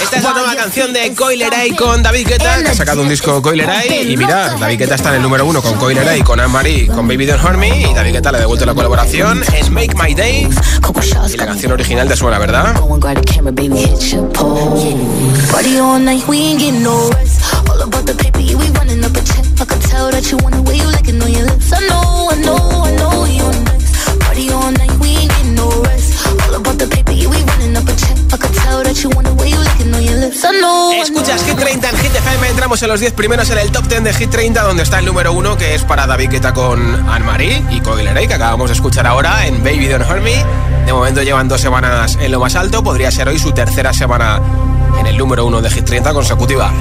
Esta 0.02 0.18
es 0.18 0.24
la 0.24 0.34
nueva 0.34 0.56
canción 0.56 0.92
de 0.92 1.14
Coileray 1.14 1.72
con 1.76 2.04
David 2.04 2.28
Guetta, 2.28 2.62
que 2.64 2.70
ha 2.70 2.76
sacado 2.76 3.02
un 3.02 3.10
disco 3.10 3.42
Coileray. 3.42 4.12
Y 4.12 4.18
mira, 4.18 4.56
David 4.60 4.80
Guetta 4.80 4.96
está 4.96 5.10
en 5.10 5.16
el 5.16 5.22
número 5.22 5.46
uno 5.46 5.62
con 5.62 5.76
Coileray, 5.76 6.22
con 6.22 6.40
Anne-Marie, 6.40 6.88
con 6.88 7.08
Baby 7.08 7.26
Don't 7.26 7.44
Hurt 7.44 7.58
Me. 7.58 7.90
Y 7.90 7.94
David 7.94 8.14
Guetta 8.14 8.32
le 8.32 8.38
ha 8.38 8.42
devuelto 8.42 8.66
la 8.66 8.74
colaboración 8.74 9.44
en 9.54 9.74
Make 9.74 9.96
My 9.96 10.14
Day. 10.14 10.50
Y 11.34 11.38
la 11.38 11.46
canción 11.46 11.72
original 11.72 12.08
te 12.08 12.16
suena, 12.18 12.40
¿verdad? 12.40 12.76
Escuchas 31.02 31.44
Hit 31.44 31.56
30 31.56 31.90
en 31.90 31.98
Hit 31.98 32.16
FM, 32.16 32.50
entramos 32.50 32.82
en 32.82 32.90
los 32.90 33.00
10 33.00 33.14
primeros 33.14 33.50
en 33.50 33.58
el 33.60 33.72
top 33.72 33.88
10 33.88 34.04
de 34.04 34.14
Hit 34.14 34.30
30, 34.32 34.64
donde 34.64 34.84
está 34.84 35.00
el 35.00 35.06
número 35.06 35.34
1, 35.34 35.58
que 35.58 35.76
es 35.76 35.84
para 35.84 36.08
David 36.08 36.32
Guetta 36.32 36.54
con 36.54 37.10
Anne-Marie 37.10 37.64
y 37.70 37.80
Coileray, 37.82 38.28
que 38.28 38.34
acabamos 38.34 38.70
de 38.70 38.76
escuchar 38.76 39.06
ahora 39.06 39.46
en 39.46 39.64
Baby 39.64 39.88
Don't 39.88 40.10
Hurt 40.10 40.24
Me. 40.24 40.44
De 40.86 40.94
momento 40.94 41.22
llevan 41.22 41.48
dos 41.48 41.62
semanas 41.62 42.18
en 42.20 42.32
lo 42.32 42.40
más 42.40 42.56
alto, 42.56 42.84
podría 42.84 43.12
ser 43.12 43.28
hoy 43.28 43.38
su 43.38 43.52
tercera 43.52 43.94
semana 43.94 44.42
en 45.00 45.06
el 45.06 45.18
número 45.18 45.46
1 45.46 45.62
de 45.62 45.70
Hit 45.70 45.86
30 45.86 46.14
consecutiva. 46.14 46.72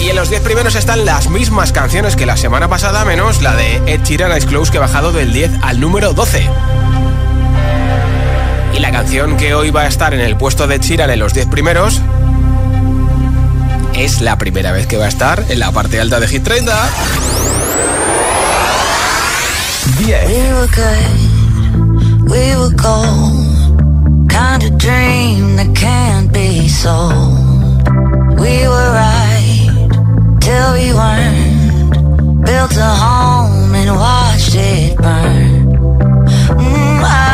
Y 0.00 0.08
en 0.08 0.16
los 0.16 0.30
10 0.30 0.42
primeros 0.42 0.74
están 0.74 1.04
las 1.04 1.28
mismas 1.28 1.72
canciones 1.72 2.16
que 2.16 2.26
la 2.26 2.36
semana 2.36 2.68
pasada, 2.68 3.04
menos 3.04 3.42
la 3.42 3.54
de 3.54 3.82
Ed 3.86 4.02
Sheeran 4.02 4.36
Ice 4.36 4.46
Close, 4.46 4.70
que 4.70 4.78
ha 4.78 4.82
bajado 4.82 5.12
del 5.12 5.32
10 5.32 5.50
al 5.62 5.80
número 5.80 6.12
12. 6.12 6.48
Y 8.74 8.80
la 8.80 8.90
canción 8.90 9.36
que 9.36 9.54
hoy 9.54 9.70
va 9.70 9.82
a 9.82 9.86
estar 9.86 10.12
en 10.14 10.20
el 10.20 10.36
puesto 10.36 10.66
de 10.66 10.78
Sheeran 10.78 11.10
en 11.10 11.18
los 11.20 11.32
10 11.32 11.46
primeros 11.46 12.00
es 13.94 14.20
la 14.20 14.36
primera 14.38 14.72
vez 14.72 14.86
que 14.86 14.96
va 14.96 15.04
a 15.04 15.08
estar 15.08 15.44
en 15.48 15.60
la 15.60 15.70
parte 15.70 16.00
alta 16.00 16.18
de 16.18 16.26
Hit 16.26 16.42
30. 16.42 16.72
10 19.98 20.26
We 20.26 20.52
were 20.52 20.68
good, 20.74 22.30
we 22.30 22.56
were 22.56 22.74
gold. 22.74 24.28
Kind 24.28 24.62
of 24.64 24.76
dream 24.78 25.56
that 25.56 25.72
can't 25.76 26.32
be 26.32 26.68
sold. 26.68 27.88
We 28.40 28.66
were 28.66 28.90
right 28.92 29.70
till 30.40 30.72
we 30.72 30.92
weren't. 30.92 32.44
Built 32.44 32.76
a 32.76 32.94
home 33.04 33.74
and 33.74 33.90
watched 33.96 34.54
it 34.56 34.96
burn. 34.96 35.76
Mm, 36.58 37.04
I 37.04 37.33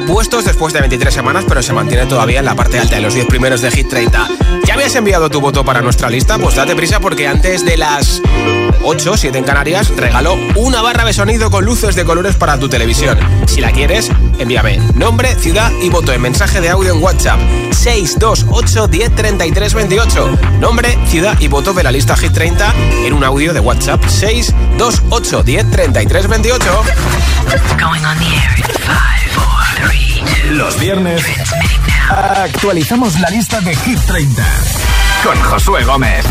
puestos 0.00 0.44
después 0.44 0.72
de 0.72 0.80
23 0.80 1.12
semanas, 1.12 1.44
pero 1.46 1.62
se 1.62 1.72
mantiene 1.72 2.06
todavía 2.06 2.38
en 2.38 2.44
la 2.44 2.54
parte 2.54 2.78
alta 2.78 2.96
de 2.96 3.02
los 3.02 3.14
10 3.14 3.26
primeros 3.26 3.60
de 3.60 3.70
Hit 3.70 3.88
30. 3.88 4.28
¿Ya 4.64 4.74
habías 4.74 4.94
enviado 4.94 5.28
tu 5.28 5.40
voto 5.40 5.64
para 5.64 5.82
nuestra 5.82 6.08
lista? 6.08 6.38
Pues 6.38 6.54
date 6.54 6.74
prisa 6.74 7.00
porque 7.00 7.26
antes 7.26 7.64
de 7.64 7.76
las 7.76 8.22
8, 8.82 9.16
7 9.16 9.38
en 9.38 9.44
Canarias, 9.44 9.90
regaló 9.96 10.38
una 10.56 10.82
barra 10.82 11.04
de 11.04 11.12
sonido 11.12 11.50
con 11.50 11.64
luces 11.64 11.94
de 11.94 12.04
colores 12.04 12.36
para 12.36 12.58
tu 12.58 12.68
televisión. 12.68 13.18
Si 13.46 13.60
la 13.60 13.72
quieres, 13.72 14.10
envíame 14.38 14.78
nombre, 14.94 15.34
ciudad 15.36 15.70
y 15.82 15.90
voto 15.90 16.12
en 16.12 16.22
mensaje 16.22 16.60
de 16.60 16.70
audio 16.70 16.94
en 16.94 17.02
WhatsApp 17.02 17.40
628 17.70 18.88
10 18.88 19.14
33 19.14 19.74
28. 19.74 20.38
Nombre, 20.60 20.98
ciudad 21.06 21.38
y 21.40 21.48
voto 21.48 21.74
de 21.74 21.82
la 21.82 21.92
lista 21.92 22.16
Hit 22.16 22.32
30 22.32 22.74
en 23.04 23.12
un 23.12 23.24
audio 23.24 23.52
de 23.52 23.60
WhatsApp 23.60 24.02
628 24.06 25.42
10 25.42 25.70
33 25.70 26.28
28. 26.28 26.64
Going 27.78 28.04
on 28.04 28.18
the 28.18 28.26
air 28.26 29.51
los 30.50 30.78
viernes 30.78 31.22
actualizamos 32.10 33.18
la 33.20 33.30
lista 33.30 33.60
de 33.60 33.74
Hit 33.74 33.98
30 34.06 34.42
con 35.24 35.40
Josué 35.42 35.84
Gómez. 35.84 36.24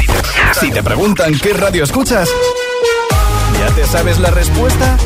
Si 0.59 0.69
te 0.71 0.83
preguntan 0.83 1.37
qué 1.39 1.53
radio 1.53 1.83
escuchas, 1.83 2.29
¿ya 3.59 3.73
te 3.73 3.85
sabes 3.85 4.19
la 4.19 4.31
respuesta? 4.31 4.97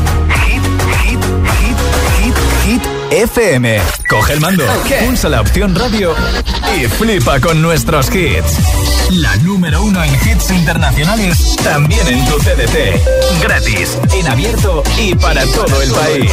Hit, 0.45 0.63
hit, 1.03 1.19
hit, 1.59 1.77
hit, 2.19 2.35
hit 2.65 2.81
FM. 3.11 3.79
Coge 4.09 4.33
el 4.33 4.41
mando, 4.41 4.65
pulsa 5.05 5.29
la 5.29 5.41
opción 5.41 5.75
radio 5.75 6.15
y 6.75 6.85
flipa 6.85 7.39
con 7.39 7.61
nuestros 7.61 8.13
hits. 8.13 8.59
La 9.11 9.35
número 9.37 9.81
uno 9.83 10.03
en 10.03 10.13
hits 10.13 10.49
internacionales, 10.51 11.55
también 11.63 12.07
en 12.07 12.25
tu 12.25 12.37
TDT. 12.37 13.41
Gratis, 13.41 13.97
en 14.13 14.27
abierto 14.27 14.83
y 14.97 15.13
para 15.15 15.45
todo 15.45 15.81
el 15.81 15.91
país. 15.91 16.31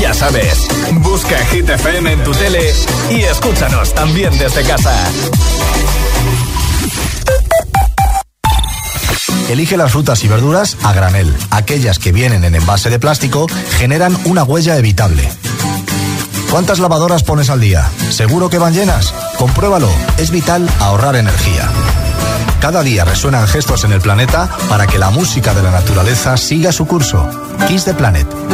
Ya 0.00 0.14
sabes, 0.14 0.66
busca 0.92 1.36
Hit 1.46 1.68
FM 1.68 2.12
en 2.12 2.24
tu 2.24 2.32
tele 2.32 2.72
y 3.10 3.22
escúchanos 3.22 3.94
también 3.94 4.36
desde 4.38 4.62
casa. 4.62 4.94
Elige 9.48 9.76
las 9.76 9.92
frutas 9.92 10.24
y 10.24 10.28
verduras 10.28 10.76
a 10.82 10.92
granel. 10.92 11.34
Aquellas 11.50 11.98
que 11.98 12.10
vienen 12.10 12.44
en 12.44 12.54
envase 12.54 12.88
de 12.88 12.98
plástico 12.98 13.46
generan 13.78 14.16
una 14.24 14.44
huella 14.44 14.78
evitable. 14.78 15.28
¿Cuántas 16.50 16.78
lavadoras 16.78 17.22
pones 17.22 17.50
al 17.50 17.60
día? 17.60 17.88
¿Seguro 18.10 18.50
que 18.50 18.58
van 18.58 18.74
llenas? 18.74 19.12
Compruébalo, 19.38 19.90
es 20.18 20.30
vital 20.30 20.68
ahorrar 20.80 21.16
energía. 21.16 21.68
Cada 22.60 22.82
día 22.82 23.04
resuenan 23.04 23.48
gestos 23.48 23.84
en 23.84 23.92
el 23.92 24.00
planeta 24.00 24.48
para 24.68 24.86
que 24.86 24.98
la 24.98 25.10
música 25.10 25.52
de 25.52 25.62
la 25.62 25.70
naturaleza 25.70 26.36
siga 26.36 26.70
su 26.70 26.86
curso. 26.86 27.28
Kiss 27.66 27.84
the 27.84 27.92
Planet, 27.94 28.26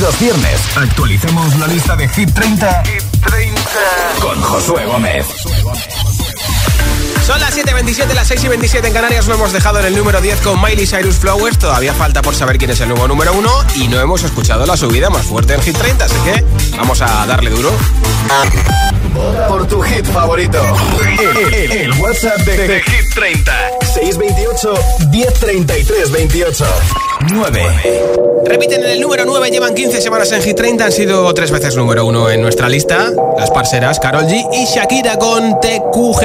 Los 0.00 0.20
viernes 0.20 0.60
actualizamos 0.76 1.56
la 1.58 1.66
lista 1.66 1.96
de 1.96 2.08
Hit 2.08 2.32
30, 2.32 2.82
con 4.20 4.40
Josué 4.40 4.86
Gómez. 4.86 5.26
Son 7.26 7.40
las 7.40 7.56
7.27, 7.56 8.14
las 8.14 8.28
6 8.28 8.44
y 8.44 8.48
27 8.48 8.88
en 8.88 8.94
Canarias. 8.94 9.26
Lo 9.26 9.34
hemos 9.34 9.52
dejado 9.52 9.80
en 9.80 9.86
el 9.86 9.96
número 9.96 10.20
10 10.20 10.40
con 10.40 10.62
Miley 10.62 10.86
Cyrus 10.86 11.16
Flowers. 11.16 11.58
Todavía 11.58 11.92
falta 11.94 12.22
por 12.22 12.34
saber 12.34 12.58
quién 12.58 12.70
es 12.70 12.80
el 12.80 12.88
nuevo 12.88 13.08
número 13.08 13.32
1 13.32 13.50
y 13.76 13.88
no 13.88 14.00
hemos 14.00 14.22
escuchado 14.22 14.66
la 14.66 14.76
subida 14.76 15.10
más 15.10 15.26
fuerte 15.26 15.54
en 15.54 15.62
Hit 15.62 15.76
30, 15.76 16.04
así 16.04 16.16
que 16.24 16.44
vamos 16.76 17.02
a 17.02 17.26
darle 17.26 17.50
duro. 17.50 17.72
Por 19.48 19.66
tu 19.66 19.80
hit 19.82 20.06
favorito. 20.06 20.62
El, 21.52 21.92
WhatsApp 21.94 22.38
de, 22.42 22.82
Hit 22.82 23.14
30. 23.14 23.52
628 23.94 24.74
1033 25.10 26.10
28. 26.12 26.66
9. 27.20 27.60
Repiten 28.44 28.82
en 28.84 28.90
el 28.90 29.00
número 29.00 29.24
9, 29.26 29.50
llevan 29.50 29.74
15 29.74 30.00
semanas 30.00 30.30
en 30.32 30.40
Hit 30.40 30.56
30, 30.56 30.84
han 30.84 30.92
sido 30.92 31.32
tres 31.34 31.50
veces 31.50 31.76
número 31.76 32.06
1 32.06 32.30
en 32.30 32.42
nuestra 32.42 32.68
lista. 32.68 33.10
Las 33.36 33.50
parceras 33.50 33.98
Carol 33.98 34.24
G 34.24 34.48
y 34.52 34.64
Shakira 34.64 35.18
con 35.18 35.60
TQG. 35.60 36.22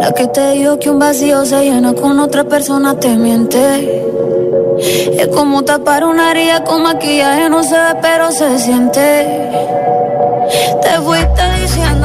La 0.00 0.12
que 0.12 0.26
te 0.28 0.52
dijo 0.52 0.78
que 0.78 0.90
un 0.90 0.98
vacío 0.98 1.44
se 1.44 1.62
llena 1.62 1.92
con 1.94 2.18
otra 2.18 2.44
persona 2.44 2.98
te 2.98 3.08
miente. 3.16 4.02
Es 4.78 5.28
como 5.28 5.62
tapar 5.62 6.04
una 6.04 6.30
herida 6.30 6.64
con 6.64 6.82
maquillaje, 6.82 7.48
no 7.50 7.62
se 7.62 7.74
ve, 7.74 7.98
pero 8.00 8.32
se 8.32 8.58
siente. 8.58 9.26
Te 10.82 11.00
fuiste 11.02 11.42
diciendo 11.60 11.99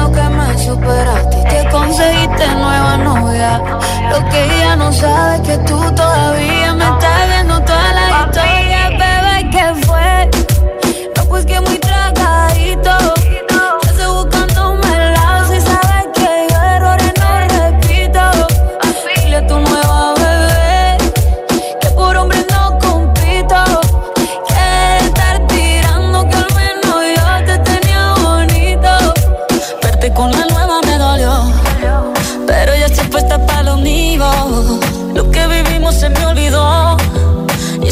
superaste 0.66 1.38
y 1.38 1.44
te 1.44 1.68
conseguiste 1.70 2.46
nueva 2.56 2.96
novia. 2.96 3.62
Lo 4.10 4.28
que 4.28 4.44
ella 4.44 4.76
no 4.76 4.92
sabe 4.92 5.36
es 5.36 5.42
que 5.42 5.58
tú 5.58 5.78
todavía 5.94 6.74
me 6.74 6.84
estás 6.84 7.28
viendo 7.28 7.60
toda 7.62 7.92
la 7.92 8.06
historia, 8.26 8.88
bebé, 9.02 9.50
¿qué 9.54 9.86
fue? 9.86 10.30
No, 11.16 11.24
pues 11.28 11.46
que 11.46 11.60
muy 11.60 11.78
tragadito. 11.78 13.15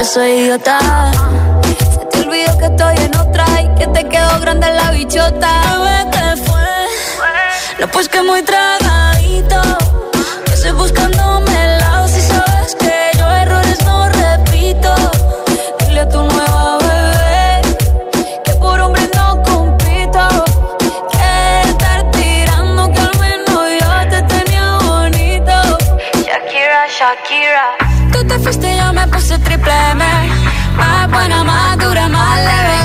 yo 0.00 0.06
soy 0.06 0.30
idiota. 0.30 0.78
Se 1.92 2.06
te 2.06 2.20
olvidó 2.20 2.56
que 2.56 2.64
estoy 2.66 2.96
en 3.04 3.16
otra 3.16 3.44
y 3.60 3.68
que 3.78 3.86
te 3.88 4.08
quedó 4.08 4.40
grande 4.40 4.72
la 4.72 4.90
bichota. 4.92 5.50
Bebé, 5.78 6.10
¿qué 6.10 6.36
fue? 6.42 7.78
No, 7.78 7.86
pues 7.88 8.08
que 8.08 8.22
muy 8.22 8.42
tragadito. 8.42 9.60
Que 10.46 10.52
estoy 10.54 10.72
buscándome 10.72 11.64
el 11.64 11.78
lado 11.80 12.08
si 12.08 12.20
sabes 12.22 12.74
que 12.76 13.10
yo 13.18 13.28
errores 13.28 13.84
no 13.84 14.08
repito. 14.08 14.94
Dile 15.80 16.00
a 16.00 16.08
tu 16.08 16.22
nueva 16.22 16.70
Tú 27.20 27.69
Más 31.50 31.78
dura, 31.78 32.08
más 32.08 32.38
leve. 32.48 32.80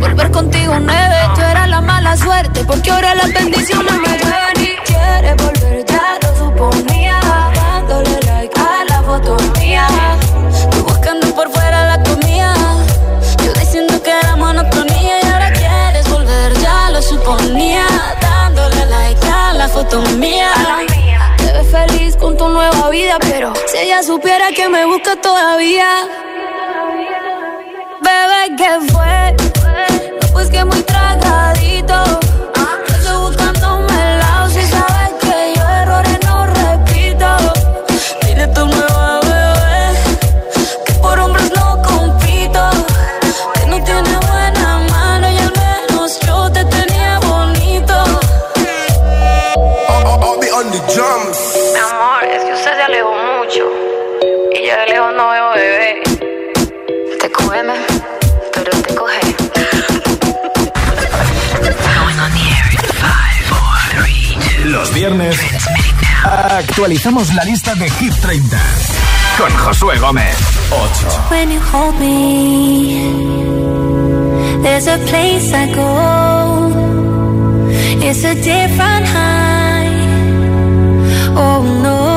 Volver 0.00 0.30
contigo 0.30 0.74
nueve, 0.80 1.16
tú 1.34 1.40
eras 1.42 1.68
la 1.68 1.80
mala 1.80 2.16
suerte. 2.16 2.64
Porque 2.64 2.90
ahora 2.90 3.14
las 3.14 3.32
bendiciones 3.32 3.94
me 4.04 4.12
llueven 4.20 4.58
y 4.60 4.76
quieres 4.88 5.36
volver, 5.36 5.84
ya 5.84 6.06
lo 6.22 6.30
suponía. 6.42 7.20
Dándole 7.54 8.18
like 8.30 8.60
a 8.60 8.84
la 8.90 9.02
foto 9.02 9.36
mía. 9.58 9.86
Tú 10.70 10.84
buscando 10.84 11.26
por 11.34 11.50
fuera 11.50 11.78
la 11.92 12.02
comida. 12.02 12.54
Yo 13.44 13.52
diciendo 13.60 14.02
que 14.02 14.10
era 14.10 14.36
monotonía 14.36 15.14
y 15.22 15.26
ahora 15.26 15.52
quieres 15.52 16.08
volver, 16.08 16.52
ya 16.60 16.90
lo 16.90 17.02
suponía. 17.02 17.86
Dándole 18.20 18.86
like 18.86 19.26
a 19.28 19.52
la 19.52 19.68
foto 19.68 20.00
mía 20.16 20.50
feliz 21.72 22.16
con 22.16 22.36
tu 22.36 22.48
nueva 22.48 22.90
vida, 22.90 23.16
pero 23.20 23.52
si 23.66 23.78
ella 23.78 24.02
supiera 24.02 24.52
que 24.52 24.68
me 24.68 24.84
busca 24.84 25.16
todavía. 25.16 25.88
Bebé, 28.02 28.56
¿qué 28.56 28.92
fue? 28.92 29.36
pues 30.32 30.48
que 30.50 30.64
muy 30.64 30.82
tragadito 30.82 31.94
viernes 65.02 65.36
actualizamos 66.22 67.34
la 67.34 67.42
lista 67.42 67.74
de 67.74 67.90
Hit 67.90 68.14
30 68.20 68.56
con 69.36 69.50
Josué 69.50 69.98
Gómez. 69.98 70.36
8. 70.70 71.28
When 71.28 71.50
you 71.50 71.60
hold 71.60 71.98
me, 71.98 73.10
there's 74.62 74.86
a 74.86 74.98
place 74.98 75.52
I 75.52 75.74
go. 75.74 76.70
It's 78.00 78.24
a 78.24 78.36
different 78.36 79.08
high. 79.08 79.88
Oh 81.34 81.64
no. 81.82 82.11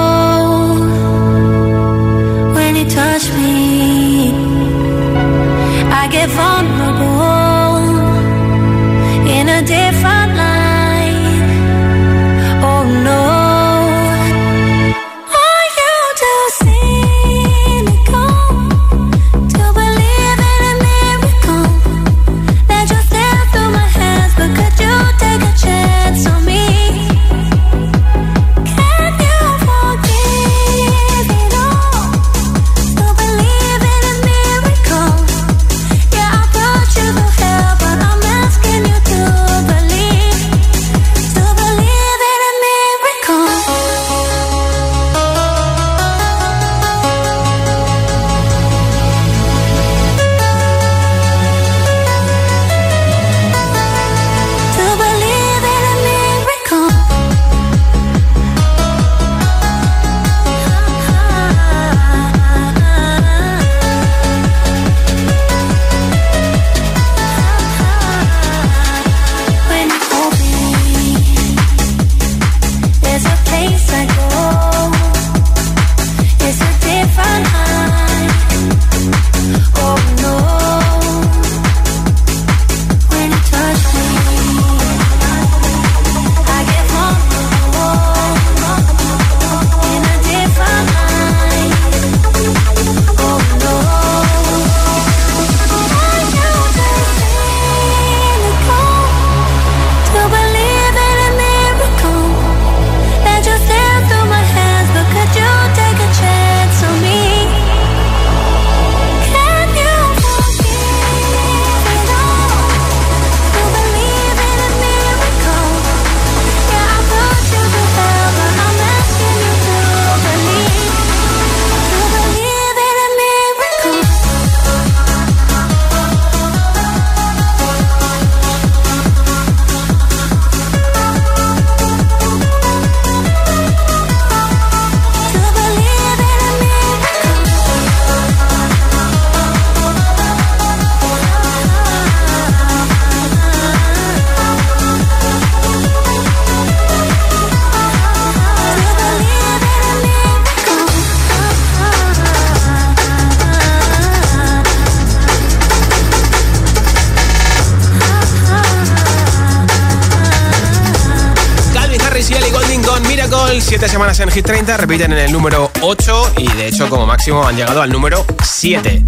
Hit 164.36 164.46
30, 164.48 164.76
repiten 164.76 165.14
en 165.14 165.20
el 165.20 165.32
número 165.32 165.72
8 165.80 166.34
y 166.40 166.48
de 166.58 166.68
hecho 166.68 166.90
como 166.90 167.06
máximo 167.06 167.48
han 167.48 167.56
llegado 167.56 167.82
al 167.82 167.90
número 167.90 168.26
7. 168.44 169.02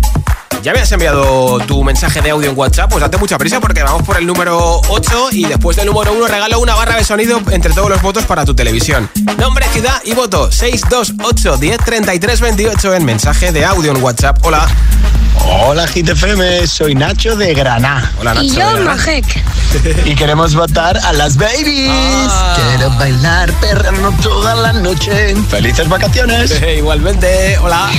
¿Ya 0.64 0.72
me 0.72 0.80
has 0.80 0.90
enviado 0.94 1.60
tu 1.68 1.84
mensaje 1.84 2.22
de 2.22 2.30
audio 2.30 2.50
en 2.50 2.58
WhatsApp? 2.58 2.90
Pues 2.90 3.02
date 3.02 3.18
mucha 3.18 3.38
prisa 3.38 3.60
porque 3.60 3.84
vamos 3.84 4.04
por 4.04 4.16
el 4.16 4.26
número 4.26 4.80
8 4.88 5.32
y 5.34 5.44
después 5.44 5.76
del 5.76 5.88
número 5.88 6.14
1 6.14 6.28
regalo 6.28 6.62
una 6.62 6.76
barra 6.76 6.96
de 6.96 7.04
sonido 7.04 7.42
entre 7.52 7.74
todos 7.74 7.90
los 7.90 8.02
votos 8.02 8.24
para 8.24 8.46
tu 8.46 8.56
televisión. 8.56 9.10
Nombre, 9.38 9.66
ciudad 9.74 10.02
y 10.06 10.14
voto 10.14 10.50
628 10.50 11.58
10 11.58 11.78
33 11.78 12.40
28 12.40 12.94
en 12.94 13.04
mensaje 13.04 13.52
de 13.52 13.66
audio 13.66 13.92
en 13.92 14.02
WhatsApp. 14.02 14.40
Hola. 14.46 14.66
Hola 15.46 15.88
GTFM, 15.88 16.66
soy 16.68 16.96
Nacho 16.96 17.36
de 17.36 17.54
Granada. 17.54 18.14
Hola 18.22 18.34
Nacho. 18.34 18.46
Y 18.46 18.52
yo, 18.52 18.78
Majek. 18.78 19.44
Y 20.06 20.16
queremos 20.16 20.56
votar 20.56 20.98
a 20.98 21.14
las 21.14 21.38
babies. 21.38 21.90
Ah. 21.92 22.56
Quiero 22.58 22.90
bailar 22.98 23.52
perrano 23.54 24.12
toda 24.22 24.56
la 24.56 24.74
noche. 24.74 25.36
Felices 25.50 25.88
vacaciones. 25.90 26.62
Igualmente, 26.78 27.58
hola. 27.60 27.90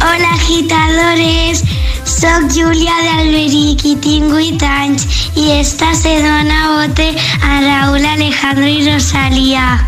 Hola 0.00 0.30
agitadores, 0.32 1.62
soc 2.04 2.48
Júlia 2.54 2.94
d'Alberic 3.04 3.84
i 3.84 3.94
tinc 4.00 4.32
8 4.32 4.64
anys 4.64 5.04
i 5.36 5.50
esta 5.58 5.92
se 5.94 6.16
dona 6.24 6.60
bote 6.72 7.10
a 7.42 7.60
Raúl, 7.60 8.04
Alejandro 8.06 8.66
y 8.66 8.88
Rosalía. 8.88 9.86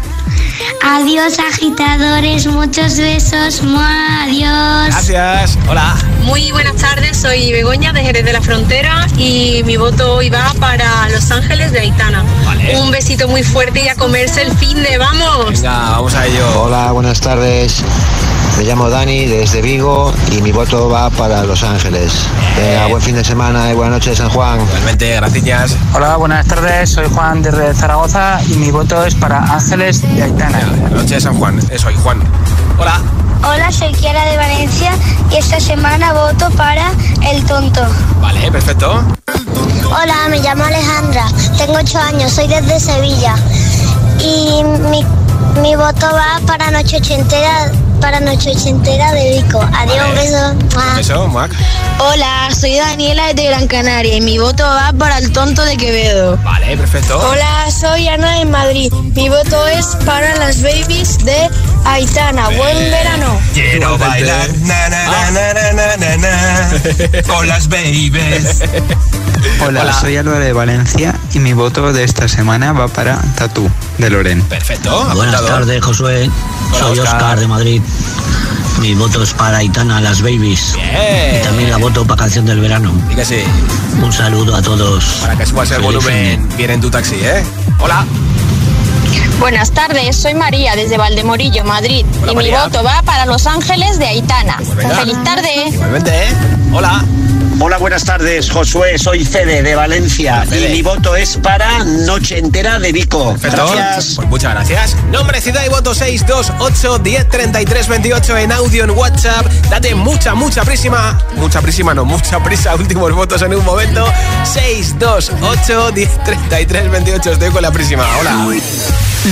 Adiós 0.85 1.39
agitadores, 1.39 2.47
muchos 2.49 2.97
besos, 2.97 3.63
¡mua! 3.63 4.25
adiós. 4.25 4.89
Gracias. 4.89 5.57
Hola. 5.69 5.95
Muy 6.23 6.51
buenas 6.51 6.75
tardes, 6.75 7.19
soy 7.19 7.53
Begoña 7.53 7.93
de 7.93 8.03
Jerez 8.03 8.25
de 8.25 8.33
la 8.33 8.41
Frontera 8.41 9.07
y 9.17 9.63
mi 9.65 9.77
voto 9.77 10.15
hoy 10.15 10.29
va 10.29 10.53
para 10.59 11.09
Los 11.11 11.31
Ángeles 11.31 11.71
de 11.71 11.81
Aitana. 11.81 12.25
Vale. 12.45 12.81
Un 12.81 12.91
besito 12.91 13.29
muy 13.29 13.45
fuerte 13.45 13.85
y 13.85 13.89
a 13.89 13.95
comerse 13.95 14.43
el 14.43 14.51
fin 14.59 14.83
de 14.83 14.99
vamos. 14.99 15.53
Venga, 15.53 15.91
vamos 15.91 16.15
a 16.15 16.27
ello. 16.27 16.63
Hola, 16.63 16.91
buenas 16.91 17.21
tardes. 17.21 17.85
Me 18.59 18.65
llamo 18.65 18.91
Dani 18.91 19.27
desde 19.27 19.63
Vigo 19.63 20.13
y 20.31 20.43
mi 20.43 20.53
voto 20.53 20.89
va 20.89 21.11
para 21.11 21.43
Los 21.45 21.63
Ángeles. 21.63 22.13
Venga, 22.57 22.87
buen 22.87 23.03
fin 23.03 23.15
de 23.15 23.25
semana 23.25 23.71
y 23.71 23.75
buenas 23.75 23.95
noches, 23.95 24.19
San 24.19 24.29
Juan. 24.31 24.61
Igualmente, 24.61 25.15
gracias. 25.15 25.77
Hola, 25.95 26.17
buenas 26.17 26.47
tardes. 26.47 26.91
Soy 26.91 27.07
Juan 27.13 27.43
desde 27.43 27.75
Zaragoza 27.75 28.41
y 28.49 28.55
mi 28.55 28.71
voto 28.71 29.05
es 29.05 29.15
para 29.15 29.39
Ángeles 29.39 30.03
de 30.03 30.23
Aitana. 30.23 30.61
Noche 30.91 31.15
de 31.15 31.21
San 31.21 31.39
Juan, 31.39 31.59
eh, 31.71 31.79
soy 31.79 31.95
Juan. 32.03 32.23
Hola. 32.79 33.01
Hola, 33.45 33.73
soy 33.73 33.93
Kiara 33.93 34.25
de 34.27 34.37
Valencia 34.37 34.93
y 35.31 35.37
esta 35.37 35.59
semana 35.59 36.13
voto 36.13 36.49
para 36.51 36.93
El 37.29 37.45
Tonto. 37.45 37.81
Vale, 38.21 38.53
perfecto. 38.53 39.03
Hola, 39.87 40.29
me 40.31 40.39
llamo 40.39 40.65
Alejandra, 40.65 41.27
tengo 41.59 41.75
8 41.75 41.99
años, 41.99 42.33
soy 42.33 42.47
desde 42.47 42.79
Sevilla 42.79 43.35
y 44.21 44.63
mi, 44.65 45.05
mi 45.61 45.75
voto 45.75 46.07
va 46.13 46.41
para 46.47 46.71
Noche 46.71 46.99
Ochentera, 46.99 47.71
para 48.03 48.19
Noche 48.19 48.51
Ochentera 48.51 49.13
dedico. 49.13 49.63
Adiós, 49.73 50.09
un 50.09 50.15
beso. 50.17 50.97
Beso, 50.97 51.29
Mac. 51.29 51.53
Hola, 52.01 52.49
soy 52.53 52.75
Daniela 52.75 53.29
desde 53.29 53.47
Gran 53.47 53.69
Canaria 53.69 54.17
y 54.17 54.21
mi 54.21 54.39
voto 54.39 54.65
va 54.65 54.93
para 54.93 55.19
el 55.19 55.31
tonto 55.31 55.63
de 55.63 55.77
Quevedo. 55.77 56.37
Vale, 56.39 56.77
perfecto. 56.77 57.17
Hola, 57.17 57.71
soy 57.71 58.09
Ana 58.09 58.39
de 58.41 58.45
Madrid. 58.45 58.93
Mi 59.15 59.29
voto 59.29 59.69
es 59.69 59.87
para 60.05 60.35
las 60.37 60.63
babies 60.63 61.25
de 61.25 61.49
Aitana. 61.85 62.49
Buen 62.49 62.91
verano. 62.91 63.39
Quiero 63.55 63.97
bailar 63.97 64.51
na, 64.59 64.83
Hola, 69.61 69.83
Hola, 69.83 69.93
soy 69.93 70.17
Álvaro 70.17 70.41
de 70.41 70.53
Valencia 70.53 71.15
y 71.35 71.39
mi 71.39 71.53
voto 71.53 71.93
de 71.93 72.03
esta 72.03 72.27
semana 72.27 72.73
va 72.73 72.89
para 72.89 73.21
Tatú 73.37 73.71
de 73.99 74.11
Loren. 74.11 74.43
Perfecto. 74.43 75.05
Buenas 75.15 75.45
tardes, 75.47 75.85
Josué. 75.85 76.29
Hola, 76.73 76.79
soy 76.79 76.99
Oscar. 76.99 77.39
de 77.39 77.47
Madrid. 77.47 77.83
Mi 78.81 78.95
voto 78.95 79.23
es 79.23 79.33
para 79.33 79.59
Aitana, 79.59 80.01
las 80.01 80.23
babies. 80.23 80.75
Bien. 80.75 81.41
Y 81.41 81.45
también 81.45 81.71
la 81.71 81.77
voto 81.77 82.05
para 82.05 82.19
Canción 82.23 82.47
del 82.47 82.61
Verano. 82.61 82.93
Y 83.11 83.15
que 83.15 83.25
sí. 83.25 83.43
Un 84.03 84.13
saludo 84.13 84.57
a 84.57 84.63
todos. 84.63 85.05
Para 85.21 85.37
que 85.37 85.47
subas 85.47 85.71
el 85.71 85.77
Feliz 85.77 85.87
volumen 85.87 86.49
bien 86.57 86.71
en 86.71 86.81
tu 86.81 86.91
taxi, 86.91 87.17
¿eh? 87.23 87.45
Hola. 87.79 88.05
Buenas 89.39 89.73
tardes, 89.73 90.17
soy 90.17 90.35
María 90.35 90.77
desde 90.77 90.97
Valdemorillo, 90.97 91.65
Madrid. 91.65 92.05
Hola, 92.23 92.33
y 92.33 92.35
María. 92.37 92.59
mi 92.59 92.65
voto 92.65 92.85
va 92.85 93.03
para 93.03 93.27
Los 93.27 93.47
Ángeles 93.47 93.99
de 93.99 94.07
Aitana. 94.07 94.57
venga. 94.77 94.95
Feliz 94.97 95.25
tarde. 95.25 95.49
Igualmente, 95.69 96.11
¿eh? 96.11 96.33
Hola. 96.73 97.05
Hola, 97.65 97.79
buenas 97.79 98.05
tardes, 98.05 98.51
Josué. 98.51 98.99
Soy 98.99 99.25
Fede 99.25 99.63
de 99.63 99.77
Valencia 99.77 100.45
Fede. 100.45 100.71
y 100.71 100.73
mi 100.73 100.83
voto 100.83 101.15
es 101.15 101.37
para 101.37 101.85
Noche 101.85 102.39
Entera 102.39 102.81
de 102.81 102.91
Vico. 102.91 103.37
Perfecto. 103.41 103.71
Gracias. 103.73 104.17
Pues 104.17 104.29
muchas 104.29 104.53
gracias. 104.55 104.97
Nombre, 105.13 105.41
ciudad 105.41 105.65
y 105.65 105.69
voto 105.69 105.95
628 105.95 106.99
10 106.99 107.29
33 107.29 107.87
28 107.87 108.39
en 108.39 108.51
audio 108.51 108.83
en 108.83 108.91
WhatsApp. 108.91 109.47
Date 109.71 109.95
mucha, 109.95 110.35
mucha 110.35 110.65
prisa. 110.65 111.17
Mucha 111.37 111.61
prisa, 111.61 111.95
no, 111.95 112.05
mucha 112.05 112.43
prisa. 112.43 112.75
Últimos 112.81 113.13
votos 113.13 113.41
en 113.43 113.55
un 113.55 113.65
momento. 113.65 114.13
628 114.43 115.93
10 115.93 116.25
33 116.25 116.91
28. 116.91 117.31
Estoy 117.31 117.51
con 117.51 117.63
la 117.63 117.71
prísima. 117.71 118.05
Hola. 118.19 118.45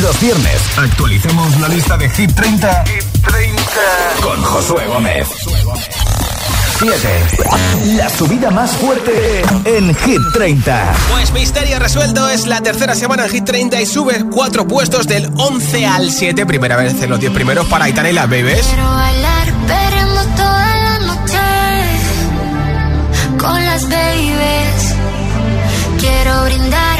Los 0.01 0.21
viernes 0.21 0.61
actualicemos 0.77 1.59
la 1.59 1.67
lista 1.67 1.97
de 1.97 2.09
Hit 2.09 2.33
30, 2.33 2.85
con 4.23 4.41
Josué 4.41 4.87
Gómez. 4.87 5.27
7. 6.81 6.97
La 7.97 8.09
subida 8.09 8.51
más 8.51 8.71
fuerte 8.71 9.43
en 9.67 9.95
Hit 9.95 10.21
30. 10.33 10.95
Pues 11.11 11.31
misterio 11.33 11.79
resuelto, 11.79 12.27
es 12.31 12.47
la 12.47 12.63
tercera 12.63 12.95
semana 12.95 13.27
en 13.27 13.31
Hit 13.33 13.45
30 13.45 13.83
y 13.83 13.85
sube 13.85 14.25
cuatro 14.31 14.67
puestos 14.67 15.07
del 15.07 15.31
11 15.37 15.87
al 15.87 16.11
7. 16.11 16.47
Primera 16.47 16.77
vez 16.77 17.03
en 17.03 17.11
los 17.11 17.21
10 17.21 17.33
primeros 17.33 17.67
para 17.67 17.85
Aitana 17.85 18.09
y 18.09 18.15
las 18.15 18.31
Bebes. 18.31 18.67
Quiero 18.67 18.89
bailar 18.89 19.53
toda 20.37 20.77
la 20.77 20.99
noche 21.01 21.39
con 23.39 23.63
las 23.67 23.87
babies. 23.87 24.95
Quiero 25.99 26.45
brindar 26.45 27.00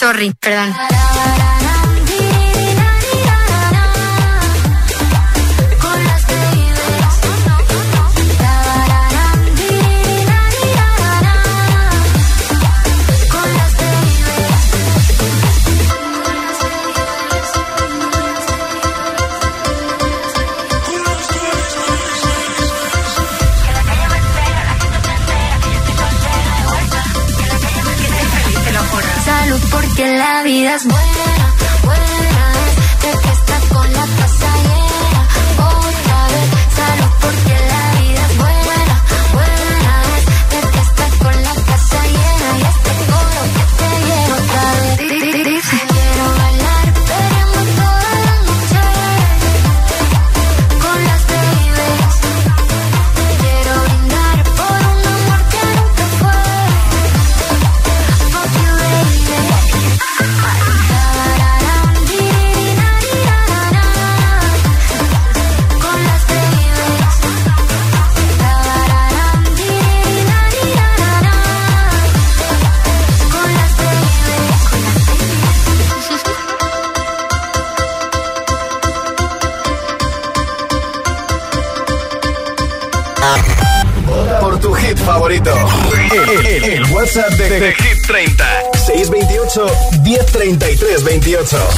sorry, 0.00 0.32
perdón. 0.40 0.74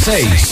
6. 0.02 0.51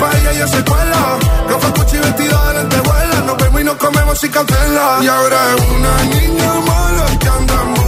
pa' 0.00 0.10
ella 0.18 0.32
y 0.32 0.40
hace 0.40 0.56
escuela. 0.56 1.18
Roja, 1.48 1.72
cuchi 1.74 1.98
vestida 1.98 2.48
delante 2.48 2.80
vuela. 2.80 3.20
Nos 3.26 3.36
vemos 3.36 3.60
y 3.60 3.64
nos 3.64 3.76
comemos 3.76 4.18
sin 4.18 4.30
cancela. 4.30 4.98
Y 5.02 5.06
ahora 5.06 5.38
es 5.54 5.62
una 5.76 5.94
niña 6.14 6.52
mala 6.66 7.06
que 7.18 7.28
andamos 7.28 7.79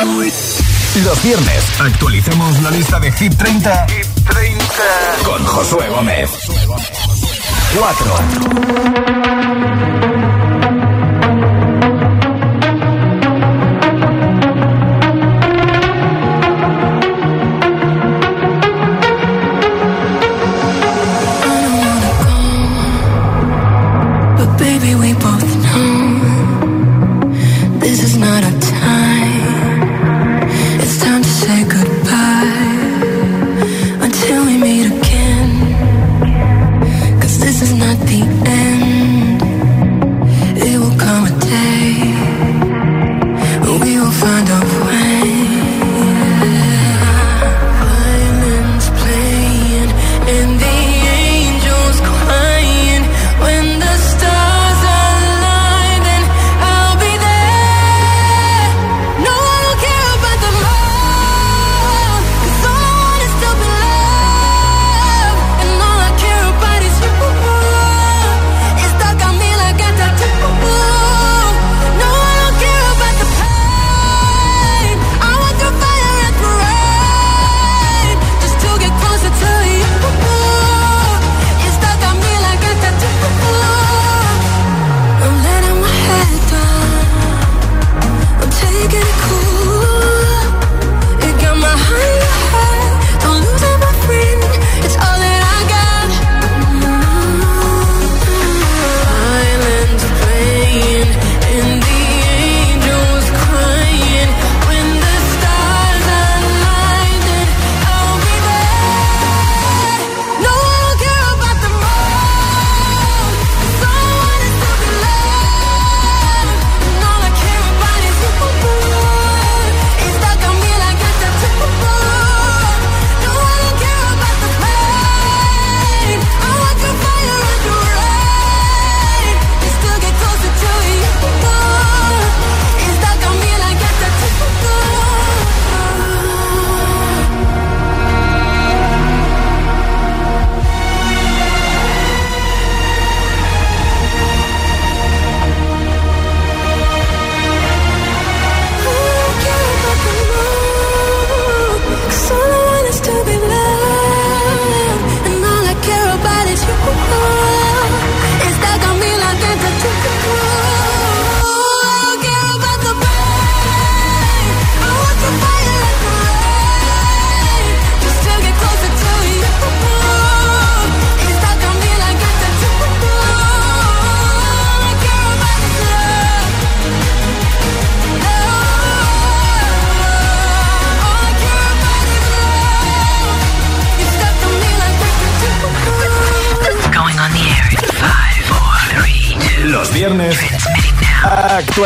Los 0.00 1.22
viernes 1.22 1.62
actualicemos 1.78 2.62
la 2.62 2.70
lista 2.70 2.98
de 2.98 3.12
Hit 3.12 3.36
30, 3.36 3.86
Hit 3.86 4.06
30. 4.30 4.64
con 5.24 5.44
Josué 5.44 5.90
Gómez. 5.90 6.30
4. 7.78 8.14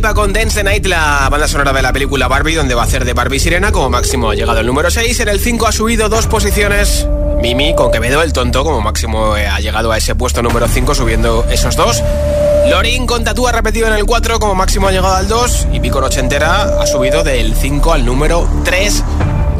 con 0.00 0.32
Dance 0.32 0.64
Night, 0.64 0.86
la 0.86 1.28
banda 1.30 1.46
sonora 1.46 1.74
de 1.74 1.82
la 1.82 1.92
película 1.92 2.26
Barbie, 2.26 2.54
donde 2.54 2.74
va 2.74 2.82
a 2.82 2.84
hacer 2.86 3.04
de 3.04 3.12
Barbie 3.12 3.38
Sirena. 3.38 3.70
Como 3.70 3.90
máximo 3.90 4.30
ha 4.30 4.34
llegado 4.34 4.58
el 4.58 4.66
número 4.66 4.90
6. 4.90 5.20
En 5.20 5.28
el 5.28 5.38
5 5.38 5.66
ha 5.66 5.72
subido 5.72 6.08
dos 6.08 6.26
posiciones. 6.26 7.06
Mimi 7.42 7.74
con 7.74 7.92
Quevedo, 7.92 8.22
el 8.22 8.32
tonto, 8.32 8.64
como 8.64 8.80
máximo 8.80 9.36
eh, 9.36 9.46
ha 9.46 9.60
llegado 9.60 9.92
a 9.92 9.98
ese 9.98 10.14
puesto 10.14 10.42
número 10.42 10.66
5, 10.68 10.94
subiendo 10.94 11.44
esos 11.50 11.76
dos. 11.76 12.02
Lorin 12.68 13.06
con 13.06 13.24
Tatú 13.24 13.46
ha 13.46 13.52
repetido 13.52 13.88
en 13.88 13.92
el 13.92 14.06
4, 14.06 14.40
como 14.40 14.54
máximo 14.54 14.88
ha 14.88 14.90
llegado 14.90 15.14
al 15.14 15.28
2. 15.28 15.68
Y 15.72 15.80
Pico 15.80 16.00
Nochentera 16.00 16.80
ha 16.80 16.86
subido 16.86 17.22
del 17.22 17.54
5 17.54 17.92
al 17.92 18.06
número 18.06 18.48
3. 18.64 19.04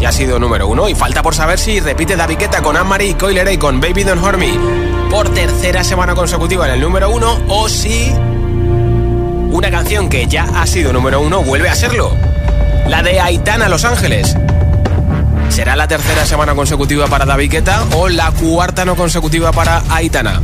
Ya 0.00 0.08
ha 0.08 0.12
sido 0.12 0.38
número 0.38 0.68
1. 0.68 0.88
Y 0.88 0.94
falta 0.94 1.22
por 1.22 1.34
saber 1.34 1.58
si 1.58 1.80
repite 1.80 2.16
Daviqueta 2.16 2.62
con 2.62 2.76
Anne-Marie 2.76 3.16
Coileray 3.16 3.58
con 3.58 3.78
Baby 3.80 4.04
Don't 4.04 4.24
Hurt 4.24 4.38
Me 4.38 4.58
por 5.10 5.28
tercera 5.28 5.84
semana 5.84 6.14
consecutiva 6.14 6.66
en 6.66 6.74
el 6.74 6.80
número 6.80 7.10
1. 7.10 7.44
O 7.48 7.68
si 7.68 8.10
una 9.50 9.70
canción 9.70 10.08
que 10.08 10.26
ya 10.26 10.44
ha 10.44 10.66
sido 10.66 10.92
número 10.92 11.20
uno 11.20 11.42
vuelve 11.42 11.68
a 11.68 11.74
serlo. 11.74 12.16
La 12.88 13.02
de 13.02 13.20
Aitana 13.20 13.68
Los 13.68 13.84
Ángeles. 13.84 14.36
¿Será 15.48 15.76
la 15.76 15.88
tercera 15.88 16.24
semana 16.24 16.54
consecutiva 16.54 17.06
para 17.08 17.24
David 17.24 17.50
Guetta 17.50 17.84
o 17.94 18.08
la 18.08 18.30
cuarta 18.30 18.84
no 18.84 18.96
consecutiva 18.96 19.52
para 19.52 19.82
Aitana? 19.90 20.40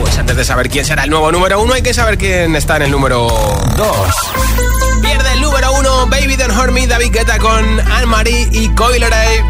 Pues 0.00 0.18
antes 0.18 0.36
de 0.36 0.44
saber 0.44 0.68
quién 0.68 0.84
será 0.84 1.04
el 1.04 1.10
nuevo 1.10 1.30
número 1.30 1.60
uno, 1.60 1.74
hay 1.74 1.82
que 1.82 1.94
saber 1.94 2.18
quién 2.18 2.56
está 2.56 2.76
en 2.76 2.82
el 2.82 2.90
número 2.90 3.28
dos. 3.76 4.14
Pierde 5.00 5.32
el 5.34 5.40
número 5.40 5.72
uno, 5.72 6.06
Baby 6.06 6.36
Don't 6.36 6.56
Hurt 6.56 6.72
Me, 6.72 6.86
David 6.86 7.12
Guetta 7.12 7.38
con 7.38 7.80
Anne-Marie 7.80 8.48
y 8.52 8.68
Coileray. 8.70 9.44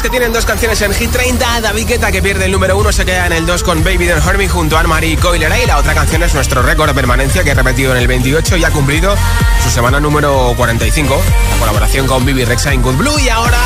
Artistas 0.00 0.02
que 0.02 0.10
tienen 0.10 0.32
dos 0.32 0.46
canciones 0.46 0.80
en 0.82 0.92
Hit 0.94 1.10
30. 1.10 1.60
David 1.60 1.86
Guetta, 1.86 2.12
que 2.12 2.22
pierde 2.22 2.46
el 2.46 2.52
número 2.52 2.78
uno, 2.78 2.92
se 2.92 3.04
queda 3.04 3.26
en 3.26 3.32
el 3.32 3.46
2 3.46 3.62
con 3.62 3.84
Baby 3.84 4.06
Don't 4.06 4.24
Hurt 4.24 4.48
junto 4.48 4.76
a 4.76 4.80
Anne-Marie 4.80 5.16
Coiler. 5.16 5.52
Y 5.62 5.66
la 5.66 5.78
otra 5.78 5.94
canción 5.94 6.22
es 6.22 6.34
nuestro 6.34 6.62
récord 6.62 6.88
de 6.88 6.94
permanencia, 6.94 7.44
que 7.44 7.50
ha 7.50 7.54
repetido 7.54 7.92
en 7.92 7.98
el 7.98 8.06
28 8.06 8.56
y 8.56 8.64
ha 8.64 8.70
cumplido 8.70 9.14
su 9.62 9.70
semana 9.70 10.00
número 10.00 10.54
45. 10.56 11.22
La 11.52 11.58
colaboración 11.58 12.06
con 12.06 12.24
Bibi 12.24 12.44
Rexa 12.44 12.72
en 12.72 12.82
Good 12.82 12.96
Blue. 12.96 13.18
Y 13.18 13.28
ahora, 13.28 13.58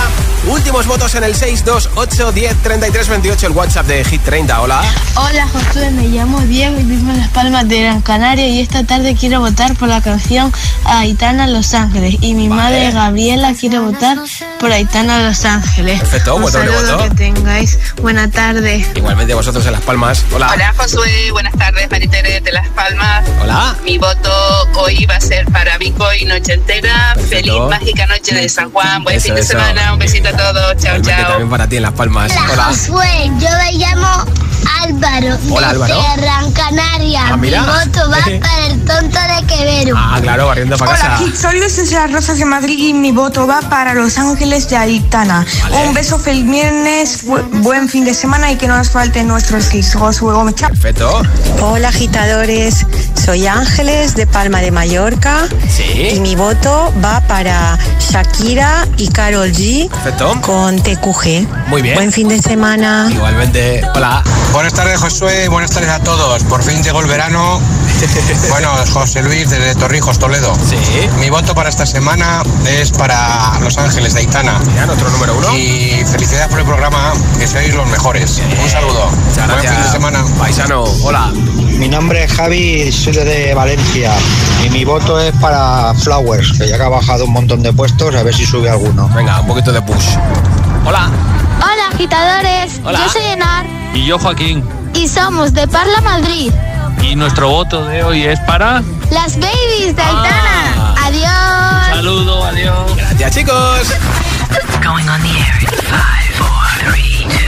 últimos 0.48 0.86
votos 0.86 1.14
en 1.14 1.24
el 1.24 1.34
628 1.34 2.32
10 2.32 2.56
33 2.62 3.08
28, 3.08 3.46
el 3.46 3.52
WhatsApp 3.52 3.86
de 3.86 4.04
Hit 4.04 4.22
30. 4.22 4.60
Hola. 4.60 4.82
Hola, 5.16 5.48
Josué. 5.48 5.90
Me 5.90 6.08
llamo 6.08 6.40
Diego 6.40 6.78
y 6.80 6.84
vivo 6.84 7.10
en 7.10 7.18
Las 7.18 7.28
Palmas 7.28 7.68
de 7.68 7.80
Gran 7.80 8.00
Canaria. 8.00 8.48
Y 8.48 8.60
esta 8.60 8.84
tarde 8.84 9.14
quiero 9.14 9.40
votar 9.40 9.74
por 9.76 9.88
la 9.88 10.00
canción 10.00 10.52
Aitana 10.84 11.46
Los 11.46 11.74
Ángeles. 11.74 12.16
Y 12.20 12.34
mi 12.34 12.48
madre 12.48 12.90
Gabriela 12.90 13.54
quiere 13.54 13.78
votar 13.78 14.18
por 14.58 14.72
Aitana 14.72 15.20
Los 15.20 15.44
Ángeles. 15.44 16.00
Perfecto, 16.00 16.23
Un 16.32 16.42
voto 16.42 16.58
de 16.58 16.66
saludo 16.68 16.98
voto. 16.98 17.08
que 17.10 17.14
tengáis. 17.16 17.78
Buena 18.00 18.30
tarde. 18.30 18.86
Igualmente 18.94 19.34
vosotros 19.34 19.64
en 19.66 19.72
Las 19.72 19.82
Palmas. 19.82 20.24
Hola. 20.32 20.50
Hola 20.52 20.74
Josué, 20.76 21.30
buenas 21.32 21.52
tardes, 21.54 21.90
Maritere 21.90 22.40
de 22.40 22.52
Las 22.52 22.68
Palmas. 22.70 23.24
Hola. 23.42 23.76
Mi 23.84 23.98
voto 23.98 24.30
hoy 24.76 25.04
va 25.06 25.16
a 25.16 25.20
ser 25.20 25.44
para 25.46 25.76
y 25.82 26.24
Noche 26.24 26.54
Entera. 26.54 27.12
Perfecto. 27.14 27.36
Feliz 27.36 27.60
mágica 27.70 28.06
noche 28.06 28.34
de 28.34 28.48
San 28.48 28.70
Juan. 28.70 29.04
Buen 29.04 29.16
Eso, 29.16 29.26
fin 29.26 29.34
de 29.34 29.40
eso. 29.42 29.50
semana, 29.50 29.92
un 29.92 29.98
besito 29.98 30.28
a 30.28 30.32
todos. 30.32 30.76
Chao, 30.82 31.00
chao. 31.02 31.26
también 31.28 31.50
para 31.50 31.68
ti 31.68 31.76
en 31.76 31.82
Las 31.82 31.92
Palmas. 31.92 32.32
Hola. 32.52 32.64
Josué, 32.64 33.30
yo 33.38 33.48
me 33.58 33.72
llamo 33.72 34.24
Álvaro. 34.82 35.38
Hola, 35.50 35.70
Álvaro. 35.70 35.94
De 35.94 36.22
Gran 36.22 36.52
Canaria. 36.52 37.22
Ah, 37.32 37.36
mira. 37.36 37.62
Mi 37.62 37.66
voto 37.66 38.10
va 38.10 38.18
para 38.40 38.66
el 38.66 38.80
tonto 38.84 39.18
de 39.18 39.46
Quevedo. 39.46 39.94
Ah, 39.96 40.18
claro, 40.20 40.46
barriendo 40.46 40.76
para 40.76 40.92
Hola, 40.92 41.00
casa. 41.00 41.22
Soy 41.40 41.58
Luis 41.60 41.76
desde 41.76 41.96
las 41.96 42.12
Rosas 42.12 42.38
de 42.38 42.44
Madrid 42.44 42.78
y 42.78 42.94
mi 42.94 43.12
voto 43.12 43.46
va 43.46 43.60
para 43.60 43.94
Los 43.94 44.18
Ángeles 44.18 44.68
de 44.68 44.76
Aitana. 44.76 45.44
Vale. 45.62 45.88
Un 45.88 45.94
beso, 45.94 46.18
feliz 46.18 46.44
viernes, 46.44 47.24
bu- 47.26 47.42
buen 47.62 47.88
fin 47.88 48.04
de 48.04 48.14
semana 48.14 48.50
y 48.52 48.56
que 48.56 48.68
no 48.68 48.76
nos 48.76 48.90
falten 48.90 49.28
nuestros. 49.28 49.68
Josué 49.94 50.32
Gómez, 50.34 50.54
chao. 50.56 50.68
Perfecto. 50.70 51.22
Hola 51.60 51.88
agitadores, 51.88 52.86
soy 53.24 53.46
Ángeles 53.46 54.14
de 54.14 54.26
Palma 54.26 54.60
de 54.60 54.70
Mallorca 54.70 55.46
Sí. 55.68 56.10
y 56.14 56.20
mi 56.20 56.34
voto 56.36 56.92
va 57.04 57.20
para 57.22 57.78
Shakira 57.98 58.86
y 58.96 59.08
Carol 59.08 59.50
G 59.52 59.88
Perfecto. 59.90 60.38
con 60.42 60.80
TQG. 60.82 61.46
Muy 61.68 61.82
bien. 61.82 61.94
Buen 61.94 62.12
fin 62.12 62.28
de 62.28 62.40
semana. 62.40 63.08
Igualmente. 63.10 63.82
Hola. 63.94 64.22
Buenas 64.54 64.72
tardes, 64.72 65.00
Josué. 65.00 65.48
Buenas 65.48 65.72
tardes 65.72 65.90
a 65.90 65.98
todos. 65.98 66.44
Por 66.44 66.62
fin 66.62 66.80
llegó 66.80 67.00
el 67.00 67.08
verano. 67.08 67.60
Bueno, 68.50 68.70
José 68.92 69.22
Luis 69.22 69.50
desde 69.50 69.74
Torrijos, 69.74 70.18
Toledo. 70.18 70.54
Sí. 70.64 70.76
Mi 71.18 71.28
voto 71.28 71.54
para 71.54 71.68
esta 71.68 71.86
semana 71.86 72.42
es 72.68 72.92
para 72.92 73.58
Los 73.60 73.78
Ángeles 73.78 74.14
de 74.14 74.20
Aitana. 74.20 74.60
Mira, 74.70 74.86
nuestro 74.86 75.10
número 75.10 75.36
uno. 75.36 75.56
Y 75.56 76.04
felicidades 76.06 76.48
por 76.48 76.60
el 76.60 76.66
programa, 76.66 77.14
que 77.36 77.48
sois 77.48 77.74
los 77.74 77.88
mejores. 77.88 78.40
Un 78.62 78.70
saludo. 78.70 79.10
Muchas 79.10 79.48
Buen 79.48 79.60
fin 79.60 79.82
de 79.82 79.90
semana. 79.90 80.24
Paisano, 80.38 80.84
hola. 81.02 81.32
Mi 81.78 81.88
nombre 81.88 82.24
es 82.24 82.32
Javi, 82.32 82.92
soy 82.92 83.14
de 83.14 83.54
Valencia 83.54 84.12
y 84.64 84.70
mi 84.70 84.84
voto 84.84 85.18
es 85.18 85.34
para 85.36 85.94
Flowers, 85.94 86.52
que 86.58 86.68
ya 86.68 86.76
que 86.76 86.82
ha 86.84 86.88
bajado 86.88 87.24
un 87.24 87.32
montón 87.32 87.62
de 87.62 87.72
puestos, 87.72 88.14
a 88.14 88.22
ver 88.22 88.34
si 88.34 88.46
sube 88.46 88.70
alguno. 88.70 89.08
Venga, 89.08 89.40
un 89.40 89.48
poquito 89.48 89.72
de 89.72 89.82
push. 89.82 90.16
Hola. 90.84 91.10
Hola, 91.56 91.88
agitadores. 91.92 92.80
Hola. 92.84 93.00
Yo 93.00 93.08
soy 93.08 93.24
Enar 93.24 93.73
Y 93.94 94.04
yo, 94.06 94.18
Joaquín. 94.18 94.62
y 94.94 95.08
somos 95.08 95.52
de 95.54 95.66
Parla, 95.68 96.00
Madrid. 96.02 96.52
Y 97.02 97.16
nuestro 97.16 97.48
voto 97.50 97.84
de 97.86 98.02
hoy 98.02 98.22
es 98.24 98.38
para. 98.40 98.82
Las 99.10 99.38
babies 99.38 99.94
de 99.94 100.02
Ah. 100.02 100.94
Aitana. 101.02 101.06
Adiós. 101.06 101.96
Saludo, 101.96 102.44
adiós. 102.44 102.96
Gracias, 102.96 103.34
chicos. 103.34 103.94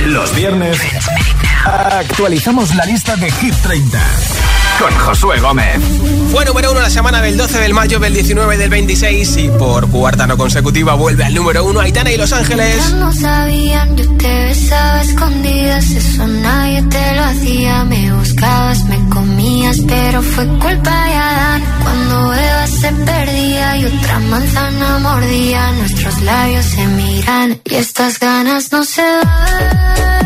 Los 0.07 0.35
viernes 0.35 0.79
actualizamos 1.65 2.75
la 2.75 2.85
lista 2.87 3.17
de 3.17 3.31
Hit 3.31 3.55
30 3.63 3.99
con 4.79 4.93
Josué 4.99 5.41
Gómez. 5.41 5.79
Fue 6.33 6.45
número 6.45 6.73
uno 6.73 6.81
la 6.81 6.91
semana 6.91 7.23
del 7.23 7.37
12 7.37 7.59
del 7.61 7.73
mayo, 7.73 7.99
del 7.99 8.13
19 8.13 8.57
del 8.59 8.69
26 8.69 9.37
y 9.37 9.49
por 9.49 9.89
cuarta 9.91 10.27
no 10.27 10.37
consecutiva 10.37 10.95
vuelve 10.95 11.25
al 11.25 11.35
número 11.35 11.65
uno 11.65 11.81
Aitana 11.81 12.11
y 12.11 12.17
Los 12.17 12.33
Ángeles. 12.33 12.93
no 12.95 13.13
sabían, 13.13 13.97
yo 13.97 14.05
te 14.17 14.45
besaba 14.45 15.03
escondidas, 15.03 15.91
eso 15.91 16.27
nadie 16.27 16.83
te 16.83 17.15
lo 17.15 17.23
hacía. 17.23 17.85
Me 17.85 18.13
buscabas, 18.13 18.85
me 18.85 19.09
comías, 19.09 19.79
pero 19.87 20.23
fue 20.23 20.47
culpa 20.59 21.07
de 21.07 21.15
Adán. 21.15 21.63
Cuando 21.83 22.35
Eva 22.35 22.67
se 22.67 22.93
perdía 22.93 23.77
y 23.79 23.85
otra 23.85 24.19
manzana 24.19 24.99
mordía, 24.99 25.73
nuestros 25.73 26.21
labios 26.23 26.65
se 26.67 26.87
miran 26.87 27.61
y 27.65 27.75
estas 27.75 28.19
ganas 28.19 28.73
no 28.73 28.85
se 28.85 29.03
van. 29.03 30.26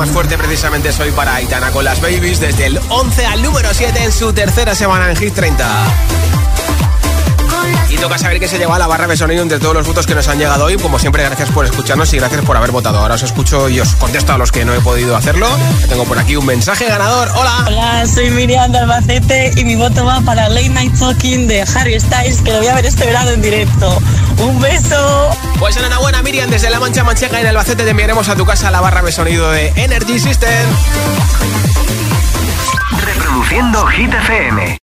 Más 0.00 0.08
fuerte 0.08 0.38
precisamente 0.38 0.88
es 0.88 0.98
hoy 0.98 1.10
para 1.10 1.34
Aitana 1.34 1.70
con 1.72 1.84
las 1.84 2.00
Babies 2.00 2.40
desde 2.40 2.64
el 2.64 2.80
11 2.88 3.26
al 3.26 3.42
número 3.42 3.68
7 3.70 4.02
en 4.02 4.10
su 4.10 4.32
tercera 4.32 4.74
semana 4.74 5.10
en 5.10 5.16
Hit 5.16 5.34
30. 5.34 5.68
Con 7.50 7.92
Y 7.92 7.98
toca 7.98 8.16
saber 8.16 8.40
que 8.40 8.48
se 8.48 8.56
lleva 8.56 8.78
la 8.78 8.86
barra 8.86 9.06
de 9.06 9.14
sonido 9.14 9.42
entre 9.42 9.58
todos 9.58 9.74
los 9.74 9.86
votos 9.86 10.06
que 10.06 10.14
nos 10.14 10.26
han 10.28 10.38
llegado 10.38 10.64
hoy. 10.64 10.78
Como 10.78 10.98
siempre, 10.98 11.22
gracias 11.22 11.50
por 11.50 11.66
escucharnos 11.66 12.10
y 12.14 12.16
gracias 12.16 12.42
por 12.46 12.56
haber 12.56 12.70
votado. 12.70 12.98
Ahora 12.98 13.16
os 13.16 13.22
escucho 13.22 13.68
y 13.68 13.78
os 13.78 13.94
contesto 13.96 14.32
a 14.32 14.38
los 14.38 14.50
que 14.50 14.64
no 14.64 14.72
he 14.72 14.80
podido 14.80 15.14
hacerlo. 15.16 15.46
Tengo 15.86 16.04
por 16.04 16.18
aquí 16.18 16.34
un 16.34 16.46
mensaje 16.46 16.86
ganador. 16.86 17.28
Hola. 17.34 17.64
Hola, 17.66 18.06
soy 18.06 18.30
Miriam 18.30 18.72
de 18.72 18.78
Albacete 18.78 19.52
y 19.54 19.64
mi 19.64 19.76
voto 19.76 20.06
va 20.06 20.22
para 20.22 20.48
Late 20.48 20.70
Night 20.70 20.98
Talking 20.98 21.46
de 21.46 21.60
Harry 21.74 22.00
Styles, 22.00 22.40
que 22.40 22.52
lo 22.52 22.58
voy 22.58 22.68
a 22.68 22.74
ver 22.74 22.86
este 22.86 23.04
verano 23.04 23.32
en 23.32 23.42
directo. 23.42 24.00
Un 24.40 24.60
beso. 24.60 25.30
Pues 25.58 25.76
enhorabuena, 25.76 26.22
Miriam. 26.22 26.50
Desde 26.50 26.70
La 26.70 26.80
Mancha 26.80 27.04
Manchega 27.04 27.40
en 27.40 27.46
Albacete 27.46 27.84
te 27.84 27.90
enviaremos 27.90 28.28
a 28.28 28.36
tu 28.36 28.44
casa 28.44 28.70
la 28.70 28.80
barra 28.80 29.02
de 29.02 29.12
sonido 29.12 29.50
de 29.50 29.68
Energy 29.76 30.18
System. 30.18 30.66
Reproduciendo 33.04 33.86
Hit 33.86 34.14
FM. 34.14 34.78